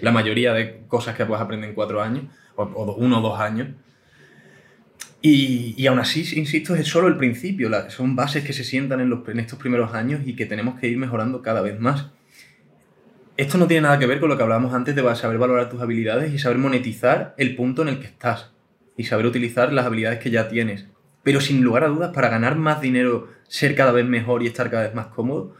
La 0.00 0.12
mayoría 0.12 0.52
de 0.52 0.82
cosas 0.88 1.16
que 1.16 1.24
puedes 1.24 1.42
aprender 1.42 1.68
en 1.68 1.74
cuatro 1.74 2.02
años, 2.02 2.24
o, 2.56 2.94
uno 2.98 3.18
o 3.18 3.22
dos 3.22 3.40
años. 3.40 3.68
Y, 5.20 5.74
y, 5.78 5.86
aún 5.86 5.98
así, 5.98 6.20
insisto, 6.38 6.74
es 6.74 6.86
solo 6.86 7.08
el 7.08 7.16
principio. 7.16 7.70
son 7.88 8.14
bases 8.14 8.44
que 8.44 8.52
se 8.52 8.62
sientan 8.62 9.00
en, 9.00 9.08
los, 9.08 9.26
en 9.28 9.40
estos 9.40 9.58
primeros 9.58 9.94
años 9.94 10.20
y 10.24 10.36
que 10.36 10.46
tenemos 10.46 10.78
que 10.78 10.88
ir 10.88 10.98
mejorando 10.98 11.40
cada 11.40 11.62
vez 11.62 11.80
más. 11.80 12.10
esto 13.36 13.56
no 13.58 13.66
tiene 13.66 13.82
nada 13.82 13.98
que 13.98 14.06
ver 14.06 14.20
con 14.20 14.28
lo 14.28 14.36
que 14.36 14.42
hablábamos 14.42 14.74
antes 14.74 14.94
de 14.94 15.16
saber 15.16 15.38
valorar 15.38 15.70
tus 15.70 15.80
habilidades 15.80 16.32
y 16.32 16.38
saber 16.38 16.58
monetizar 16.58 17.34
el 17.38 17.56
punto 17.56 17.82
en 17.82 17.88
el 17.88 18.00
que 18.00 18.06
estás 18.06 18.53
y 18.96 19.04
saber 19.04 19.26
utilizar 19.26 19.72
las 19.72 19.86
habilidades 19.86 20.18
que 20.18 20.30
ya 20.30 20.48
tienes. 20.48 20.86
Pero 21.22 21.40
sin 21.40 21.62
lugar 21.62 21.84
a 21.84 21.88
dudas, 21.88 22.12
para 22.14 22.28
ganar 22.28 22.56
más 22.56 22.80
dinero, 22.80 23.28
ser 23.48 23.74
cada 23.74 23.92
vez 23.92 24.04
mejor 24.04 24.42
y 24.42 24.46
estar 24.46 24.70
cada 24.70 24.84
vez 24.84 24.94
más 24.94 25.06
cómodo, 25.06 25.54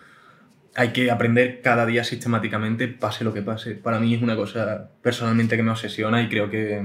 hay 0.76 0.88
que 0.88 1.10
aprender 1.10 1.60
cada 1.62 1.86
día 1.86 2.04
sistemáticamente, 2.04 2.88
pase 2.88 3.24
lo 3.24 3.32
que 3.32 3.42
pase. 3.42 3.74
Para 3.74 4.00
mí 4.00 4.14
es 4.14 4.22
una 4.22 4.36
cosa 4.36 4.90
personalmente 5.02 5.56
que 5.56 5.62
me 5.62 5.70
obsesiona 5.70 6.20
y 6.22 6.28
creo 6.28 6.50
que, 6.50 6.84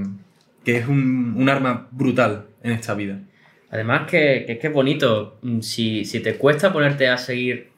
es 0.64 0.88
un, 0.88 1.48
arma 1.48 1.88
brutal 1.90 2.46
en 2.62 2.72
esta 2.72 2.94
vida. 2.94 3.18
Además 3.70 4.08
que, 4.08 4.58
que, 4.60 4.66
es 4.66 4.72
bonito, 4.72 5.38
mm, 5.42 5.60
si, 5.60 6.04
si, 6.04 6.20
te 6.20 6.36
cuesta 6.36 6.72
ponerte 6.72 7.08
a 7.08 7.18
seguir 7.18 7.70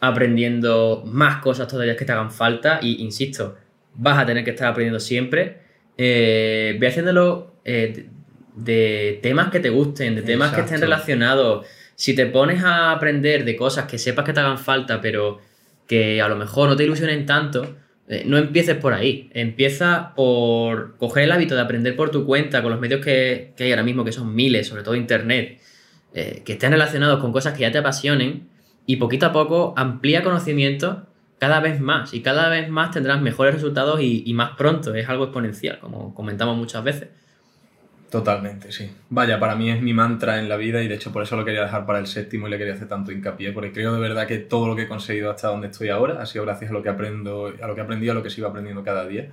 aprendiendo 0.00 1.02
más 1.06 1.42
cosas 1.42 1.68
todavía 1.68 1.96
que 1.96 2.04
te 2.04 2.12
hagan 2.12 2.30
falta, 2.30 2.80
y 2.82 3.02
insisto, 3.02 3.56
vas 3.94 4.18
a 4.18 4.26
tener 4.26 4.44
que 4.44 4.50
estar 4.50 4.68
aprendiendo 4.68 5.00
siempre, 5.00 5.58
eh, 5.96 6.78
haciéndolo 6.86 7.56
eh, 7.64 8.08
de 8.58 9.20
temas 9.22 9.50
que 9.50 9.60
te 9.60 9.70
gusten, 9.70 10.16
de 10.16 10.22
temas 10.22 10.52
que 10.52 10.62
estén 10.62 10.80
relacionados. 10.80 11.66
Si 11.94 12.14
te 12.14 12.26
pones 12.26 12.62
a 12.64 12.92
aprender 12.92 13.44
de 13.44 13.56
cosas 13.56 13.86
que 13.86 13.98
sepas 13.98 14.24
que 14.24 14.32
te 14.32 14.40
hagan 14.40 14.58
falta, 14.58 15.00
pero 15.00 15.40
que 15.86 16.20
a 16.20 16.28
lo 16.28 16.36
mejor 16.36 16.68
no 16.68 16.76
te 16.76 16.84
ilusionen 16.84 17.24
tanto, 17.24 17.76
eh, 18.08 18.24
no 18.26 18.36
empieces 18.36 18.76
por 18.76 18.92
ahí. 18.92 19.30
Empieza 19.32 20.12
por 20.14 20.96
coger 20.96 21.24
el 21.24 21.32
hábito 21.32 21.54
de 21.54 21.60
aprender 21.60 21.94
por 21.94 22.10
tu 22.10 22.26
cuenta 22.26 22.62
con 22.62 22.72
los 22.72 22.80
medios 22.80 23.04
que, 23.04 23.54
hay 23.58 23.70
ahora 23.70 23.84
mismo, 23.84 24.04
que 24.04 24.12
son 24.12 24.34
miles, 24.34 24.66
sobre 24.66 24.82
todo 24.82 24.96
internet, 24.96 25.60
eh, 26.14 26.42
que 26.44 26.54
estén 26.54 26.72
relacionados 26.72 27.20
con 27.20 27.32
cosas 27.32 27.54
que 27.54 27.60
ya 27.60 27.70
te 27.70 27.78
apasionen 27.78 28.48
y 28.86 28.96
poquito 28.96 29.26
a 29.26 29.32
poco 29.32 29.74
amplía 29.76 30.22
conocimiento 30.24 31.06
cada 31.38 31.60
vez 31.60 31.80
más 31.80 32.12
y 32.14 32.22
cada 32.22 32.48
vez 32.48 32.68
más 32.68 32.90
tendrás 32.90 33.20
mejores 33.20 33.54
resultados 33.54 34.00
y 34.02 34.32
más 34.34 34.56
pronto. 34.56 34.94
Es 34.94 35.08
algo 35.08 35.24
exponencial, 35.24 35.78
como 35.78 36.12
comentamos 36.14 36.56
muchas 36.56 36.82
veces. 36.82 37.08
Totalmente, 38.10 38.72
sí. 38.72 38.90
Vaya, 39.10 39.38
para 39.38 39.54
mí 39.54 39.70
es 39.70 39.82
mi 39.82 39.92
mantra 39.92 40.38
en 40.38 40.48
la 40.48 40.56
vida 40.56 40.82
y 40.82 40.88
de 40.88 40.94
hecho 40.94 41.12
por 41.12 41.22
eso 41.22 41.36
lo 41.36 41.44
quería 41.44 41.62
dejar 41.62 41.84
para 41.84 41.98
el 41.98 42.06
séptimo 42.06 42.48
y 42.48 42.50
le 42.50 42.56
quería 42.56 42.72
hacer 42.72 42.88
tanto 42.88 43.12
hincapié, 43.12 43.52
porque 43.52 43.70
creo 43.70 43.92
de 43.92 44.00
verdad 44.00 44.26
que 44.26 44.38
todo 44.38 44.66
lo 44.66 44.74
que 44.74 44.82
he 44.82 44.88
conseguido 44.88 45.30
hasta 45.30 45.48
donde 45.48 45.68
estoy 45.68 45.90
ahora 45.90 46.22
ha 46.22 46.26
sido 46.26 46.44
gracias 46.44 46.70
a 46.70 46.74
lo 46.74 46.82
que 46.82 46.88
aprendo, 46.88 47.52
a 47.60 47.66
lo 47.66 47.74
que 47.74 47.80
aprendí, 47.82 48.08
a 48.08 48.14
lo 48.14 48.22
que 48.22 48.30
sigo 48.30 48.46
aprendiendo 48.46 48.82
cada 48.82 49.06
día. 49.06 49.30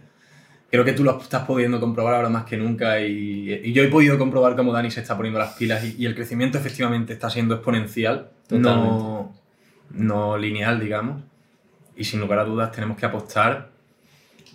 Creo 0.70 0.84
que 0.84 0.92
tú 0.92 1.06
lo 1.06 1.18
estás 1.22 1.46
pudiendo 1.46 1.80
comprobar 1.80 2.16
ahora 2.16 2.28
más 2.28 2.44
que 2.44 2.58
nunca 2.58 3.00
y, 3.00 3.72
yo 3.72 3.82
he 3.82 3.88
podido 3.88 4.18
comprobar 4.18 4.58
cómo 4.58 4.74
Dani 4.74 4.92
se 4.92 5.00
está 5.00 5.16
poniendo 5.16 5.40
las 5.40 5.54
pilas 5.54 5.82
y, 5.98 6.06
el 6.06 6.14
crecimiento 6.14 6.58
efectivamente 6.58 7.14
está 7.14 7.30
siendo 7.30 7.56
exponencial, 7.56 8.32
no, 8.50 9.34
no 9.92 10.38
lineal, 10.38 10.82
digamos. 10.82 11.22
Y 11.96 12.04
sin 12.04 12.20
lugar 12.20 12.40
a 12.40 12.44
dudas 12.44 12.74
tenemos 12.74 12.98
que 12.98 13.06
apostar 13.06 13.70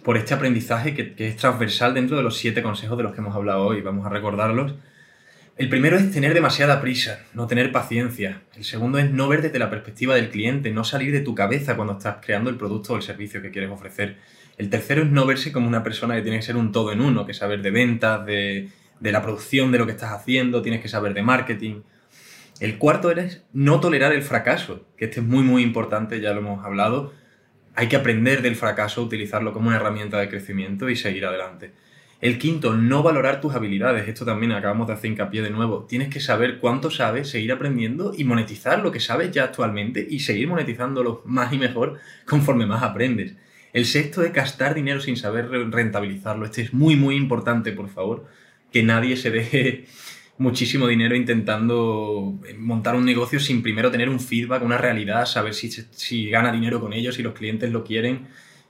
por 0.03 0.17
este 0.17 0.35
aprendizaje 0.35 0.95
que, 0.95 1.15
es 1.19 1.37
transversal 1.37 1.95
dentro 1.95 2.17
de 2.17 2.23
los 2.23 2.37
siete 2.37 2.63
consejos 2.63 2.97
de 2.97 3.05
los 3.05 3.13
que 3.13 3.21
hemos 3.21 3.35
hablado 3.35 3.65
hoy. 3.65 3.81
Vamos 3.81 4.07
a 4.07 4.09
recordarlos. 4.09 4.75
El 5.57 5.69
primero 5.69 5.99
es 5.99 6.11
tener 6.11 6.33
demasiada 6.33 6.81
prisa, 6.81 7.21
no 7.35 7.47
tener 7.47 7.71
paciencia. 7.71 8.43
El 8.57 8.65
segundo 8.65 8.99
es 8.99 9.11
no 9.11 9.29
ver 9.29 9.43
desde 9.43 9.59
la 9.59 9.69
perspectiva 9.69 10.15
del 10.15 10.31
cliente, 10.31 10.71
no 10.71 10.85
salir 10.85 11.13
de 11.13 11.21
tu 11.21 11.35
cabeza 11.35 11.77
cuando 11.77 11.95
estás 11.95 12.17
creando 12.25 12.49
el 12.49 12.57
producto 12.57 12.95
o 12.95 12.97
el 12.97 13.03
servicio 13.03 13.43
que 13.43 13.51
quieres 13.51 13.71
ofrecer. 13.71 14.17
El 14.57 14.71
tercero 14.71 15.03
es 15.03 15.11
no 15.11 15.27
verse 15.27 15.53
como 15.53 15.69
una 15.69 15.83
persona 15.83 16.15
que 16.15 16.23
tiene 16.23 16.39
que 16.39 16.45
ser 16.45 16.57
un 16.57 16.73
todo 16.73 16.93
en 16.93 17.03
uno, 17.03 17.27
que 17.27 17.35
saber 17.35 17.61
de 17.61 17.71
ventas, 17.71 18.25
de, 18.25 18.71
de 19.01 19.13
la 19.13 19.23
producción 19.23 19.71
de 19.71 19.79
lo 19.79 19.87
que 19.87 19.93
estás 19.93 20.13
haciendo, 20.13 20.63
tienes 20.63 20.81
que 20.81 20.89
saber 20.89 21.13
de 21.13 21.23
marketing. 21.23 21.83
El 22.59 22.79
cuarto 22.79 23.11
es 23.11 23.43
no 23.53 23.81
tolerar 23.81 24.13
el 24.13 24.23
fracaso, 24.23 24.87
que 24.97 25.07
este 25.07 25.21
es 25.21 25.27
muy 25.27 25.43
muy 25.43 25.63
importante, 25.63 26.21
ya 26.21 26.33
lo 26.33 26.41
hemos 26.41 26.65
hablado 26.65 27.13
hay 27.81 27.89
que 27.89 27.97
aprender 27.97 28.43
del 28.43 28.57
fracaso, 28.57 29.03
utilizarlo 29.03 29.55
como 29.55 29.69
una 29.69 29.77
herramienta 29.77 30.21
de 30.21 30.29
crecimiento 30.29 30.91
y 30.91 30.97
seguir 30.97 31.25
adelante. 31.25 31.73
El 32.21 32.39
quinto, 32.39 32.75
no 32.75 33.03
valorar 33.03 33.41
tus 33.41 33.55
habilidades. 33.55 34.07
Esto 34.07 34.27
también 34.27 34.53
acabamos 34.53 34.87
de 34.87 34.93
hacer 34.93 35.11
hincapié 35.11 35.41
de 35.41 35.49
nuevo. 35.49 35.87
Tienes 35.89 36.11
que 36.11 36.21
saber 36.21 36.59
cuánto 36.59 36.91
sabes, 36.91 37.31
seguir 37.31 37.53
aprendiendo 37.53 38.13
y 38.15 38.25
monetizar 38.25 38.81
lo 38.81 38.93
que 38.93 39.01
sabes 39.01 39.31
ya 39.31 39.45
actualmente 39.45 40.07
y 40.11 40.21
seguir 40.21 40.47
monetizándolo 40.47 41.23
más 41.25 41.55
y 41.55 41.57
mejor 41.57 41.99
conforme 42.27 42.67
más 42.67 42.83
aprendes. 42.83 43.37
El 43.73 43.87
sexto 43.87 44.23
es 44.25 44.35
gastar 44.35 44.75
dinero 44.75 45.01
sin 45.01 45.17
saber 45.17 45.49
rentabilizarlo. 45.49 46.45
Este 46.45 46.61
es 46.61 46.75
muy, 46.75 46.97
muy 46.97 47.17
importante, 47.17 47.73
por 47.73 47.89
favor. 47.89 48.27
Que 48.71 48.83
nadie 48.83 49.17
se 49.17 49.31
deje 49.31 49.87
muchísimo 50.41 50.87
dinero 50.87 51.15
intentando 51.15 52.41
montar 52.59 52.97
un 52.97 53.05
negocio 53.05 53.39
sin 53.39 53.63
primero 53.63 53.91
tener 53.91 54.09
un 54.09 54.19
feedback, 54.19 54.63
una 54.63 54.79
realidad, 54.79 55.27
saber 55.27 55.53
si, 55.53 55.71
si 55.71 56.31
gana 56.31 56.51
dinero 56.51 56.81
con 56.81 56.95
ellos, 56.95 57.15
si 57.15 57.23
los 57.23 57.35
clientes 57.35 57.71
lo 57.71 57.85
quieren. 57.85 58.27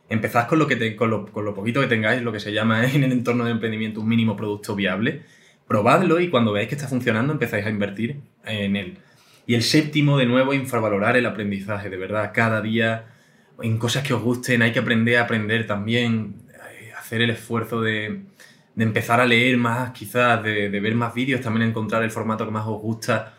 Empezad 0.09 0.49
con 0.49 0.59
lo, 0.59 0.67
que 0.67 0.75
te, 0.75 0.97
con, 0.97 1.11
lo, 1.11 1.27
con 1.27 1.45
lo 1.45 1.55
poquito 1.55 1.81
que 1.81 1.87
tengáis, 1.87 2.23
lo 2.23 2.33
que 2.33 2.41
se 2.41 2.53
llama 2.53 2.85
en 2.93 3.05
el 3.05 3.13
entorno 3.13 3.45
de 3.45 3.53
emprendimiento 3.53 4.01
un 4.01 4.09
mínimo 4.09 4.37
producto 4.37 4.75
viable. 4.75 5.23
Probadlo 5.69 6.19
y 6.19 6.29
cuando 6.29 6.53
veáis 6.53 6.69
que 6.69 6.75
está 6.75 6.89
funcionando 6.89 7.33
empezáis 7.33 7.65
a 7.65 7.71
invertir 7.71 8.17
en 8.45 8.75
él. 8.75 8.99
Y 9.47 9.55
el 9.55 9.63
séptimo, 9.63 10.19
de 10.19 10.27
nuevo, 10.27 10.53
infravalorar 10.53 11.17
el 11.17 11.27
aprendizaje, 11.27 11.89
de 11.89 11.97
verdad, 11.97 12.33
cada 12.35 12.61
día 12.63 13.07
en 13.63 13.79
cosas 13.79 14.03
que 14.03 14.13
os 14.13 14.23
gusten, 14.23 14.63
hay 14.63 14.73
que 14.73 14.81
aprender 14.81 15.19
a 15.19 15.23
aprender 15.23 15.69
también, 15.69 16.35
eh, 16.53 16.91
hacer 16.99 17.21
el 17.21 17.31
esfuerzo 17.31 17.81
de, 17.81 18.23
de 18.75 18.85
empezar 18.85 19.21
a 19.21 19.27
leer 19.27 19.57
más, 19.57 19.91
quizás, 19.91 20.43
de, 20.43 20.69
ver 20.69 20.95
más 20.95 21.15
vídeos, 21.15 21.41
también 21.41 21.69
encontrar 21.69 22.03
el 22.03 22.11
formato 22.11 22.45
que 22.45 22.51
más 22.51 22.67
os 22.67 22.81
gusta 22.81 23.35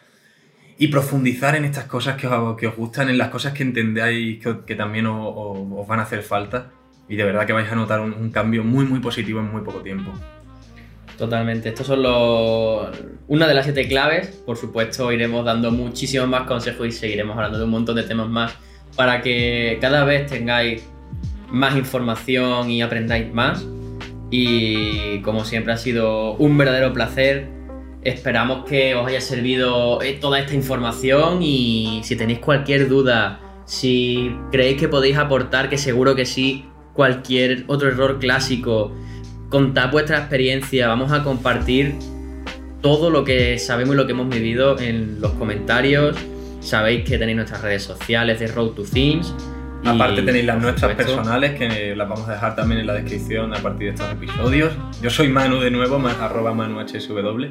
y 0.78 0.88
profundizar 0.88 1.56
en 1.56 1.66
estas 1.66 1.86
cosas 1.86 2.16
que 2.16 2.28
os, 2.28 2.58
que 2.58 2.68
os 2.68 2.76
gustan, 2.76 3.10
en 3.10 3.18
las 3.18 3.30
cosas 3.30 3.54
que 3.54 3.64
entendáis 3.64 4.40
que, 4.66 4.76
también 4.76 5.06
os, 5.08 5.88
van 5.88 6.00
a 6.00 6.04
hacer 6.04 6.24
falta. 6.24 6.72
Y 7.08 7.16
de 7.16 7.24
verdad 7.24 7.46
que 7.46 7.54
vais 7.54 7.72
a 7.72 7.76
notar 7.76 8.00
un, 8.00 8.32
cambio 8.32 8.64
muy, 8.64 8.86
muy 8.86 9.00
positivo 9.00 9.40
en 9.40 9.52
muy 9.52 9.62
poco 9.62 9.82
tiempo. 9.82 10.12
Totalmente, 11.18 11.70
estos 11.70 11.86
son 11.86 12.02
los... 12.02 12.90
una 13.28 13.48
de 13.48 13.54
las 13.54 13.66
siete 13.66 13.88
claves, 13.88 14.30
por 14.46 14.58
supuesto 14.58 15.12
iremos 15.12 15.46
dando 15.46 15.70
muchísimos 15.70 16.28
más 16.28 16.48
consejos 16.48 16.88
y 16.88 16.92
seguiremos 16.92 17.36
hablando 17.36 17.60
de 17.60 17.66
un 17.66 17.70
montón 17.70 17.96
de 17.96 18.04
temas 18.04 18.28
más 18.28 18.56
para 18.96 19.22
que 19.22 19.78
cada 19.82 20.04
vez 20.04 20.26
tengáis 20.26 20.84
más 21.50 21.76
información 21.76 22.72
y 22.72 22.82
aprendáis 22.82 23.32
más 23.32 23.64
y 24.32 25.20
como 25.20 25.44
siempre 25.46 25.74
ha 25.74 25.78
sido 25.78 26.34
un 26.36 26.58
verdadero 26.58 26.94
placer. 26.94 27.50
Esperamos 28.02 28.66
que 28.66 28.96
os 28.96 29.06
haya 29.06 29.22
servido 29.22 30.02
eh, 30.02 30.18
toda 30.20 30.40
esta 30.40 30.56
información 30.56 31.44
y 31.44 32.02
si 32.04 32.16
tenéis 32.16 32.40
cualquier 32.40 32.88
duda, 32.88 33.40
si 33.66 34.36
creéis 34.52 34.80
que 34.80 34.88
podéis 34.88 35.18
aportar, 35.18 35.70
que 35.70 35.78
seguro 35.78 36.16
que 36.16 36.26
sí, 36.26 36.66
cualquier 36.94 37.66
otro 37.68 37.90
error 37.90 38.18
clásico, 38.18 38.96
contad 39.50 39.92
vuestra 39.92 40.18
experiencia, 40.18 40.88
vamos 40.88 41.12
a 41.12 41.24
compartir 41.24 41.96
todo 42.82 43.12
lo 43.12 43.24
que 43.24 43.60
sabemos 43.60 43.94
y 43.94 43.98
lo 43.98 44.08
que 44.08 44.14
hemos 44.14 44.30
vivido 44.30 44.80
en 44.80 45.22
los 45.22 45.34
comentarios. 45.34 46.18
Sabéis 46.62 47.08
que 47.08 47.20
tenéis 47.20 47.36
nuestras 47.36 47.62
redes 47.62 47.84
sociales 47.84 48.40
de 48.40 48.48
Road 48.48 48.72
to 48.72 48.84
Themes 48.84 49.36
Aparte 49.86 50.22
tenéis 50.22 50.46
las 50.46 50.62
nuestras 50.62 50.96
personales 50.96 51.58
que 51.58 51.96
las 51.96 52.08
vamos 52.08 52.28
a 52.30 52.34
dejar 52.34 52.56
también 52.56 52.82
en 52.82 52.88
la 52.88 52.94
descripción 52.94 53.54
a 53.54 53.58
partir 53.58 53.88
de 53.88 53.94
estos 53.94 54.12
episodios. 54.12 54.74
Yo 55.02 55.10
soy 55.10 55.28
Manu 55.28 55.60
de 55.60 55.72
nuevo, 55.72 55.98
arroba 56.08 56.54
manuhsw. 56.54 57.48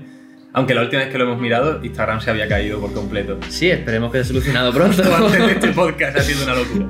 Aunque 0.53 0.75
la 0.75 0.83
última 0.83 1.03
vez 1.03 1.13
que 1.13 1.19
lo 1.19 1.25
hemos 1.25 1.41
mirado, 1.41 1.85
Instagram 1.85 2.21
se 2.21 2.31
había 2.31 2.49
caído 2.49 2.81
por 2.81 2.93
completo. 2.93 3.39
Sí, 3.49 3.71
esperemos 3.71 4.11
que 4.11 4.19
haya 4.19 4.27
solucionado 4.27 4.73
pronto. 4.73 5.03
este 5.49 5.69
podcast 5.69 6.17
ha 6.17 6.23
sido 6.23 6.45
una 6.45 6.55
locura. 6.55 6.87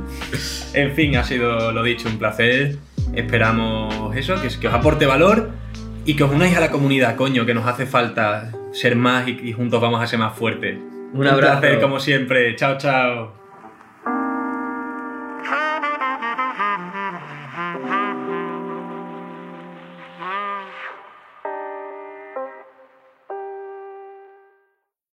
En 0.73 0.93
fin, 0.93 1.17
ha 1.17 1.25
sido, 1.25 1.73
lo 1.73 1.83
dicho, 1.83 2.09
un 2.09 2.19
placer. 2.19 2.77
Esperamos 3.15 4.17
eso, 4.17 4.41
que, 4.41 4.49
que 4.49 4.69
os 4.69 4.75
aporte 4.75 5.05
valor 5.05 5.51
y 6.07 6.15
que 6.15 6.25
os 6.25 6.31
unáis 6.33 6.57
a 6.57 6.61
la 6.61 6.71
comunidad, 6.71 7.17
coño, 7.17 7.45
que 7.45 7.53
nos 7.53 7.67
hace 7.67 7.87
falta 7.87 8.53
ser 8.73 8.97
más 8.97 9.29
y, 9.29 9.53
juntos 9.53 9.81
vamos 9.81 10.03
a 10.03 10.07
ser 10.07 10.19
más 10.19 10.37
fuertes. 10.37 10.77
Un, 11.13 11.21
un 11.21 11.27
abrazo. 11.27 11.61
placer, 11.61 11.81
como 11.81 12.01
siempre. 12.01 12.57
Chao, 12.57 12.79
chao. 12.79 13.40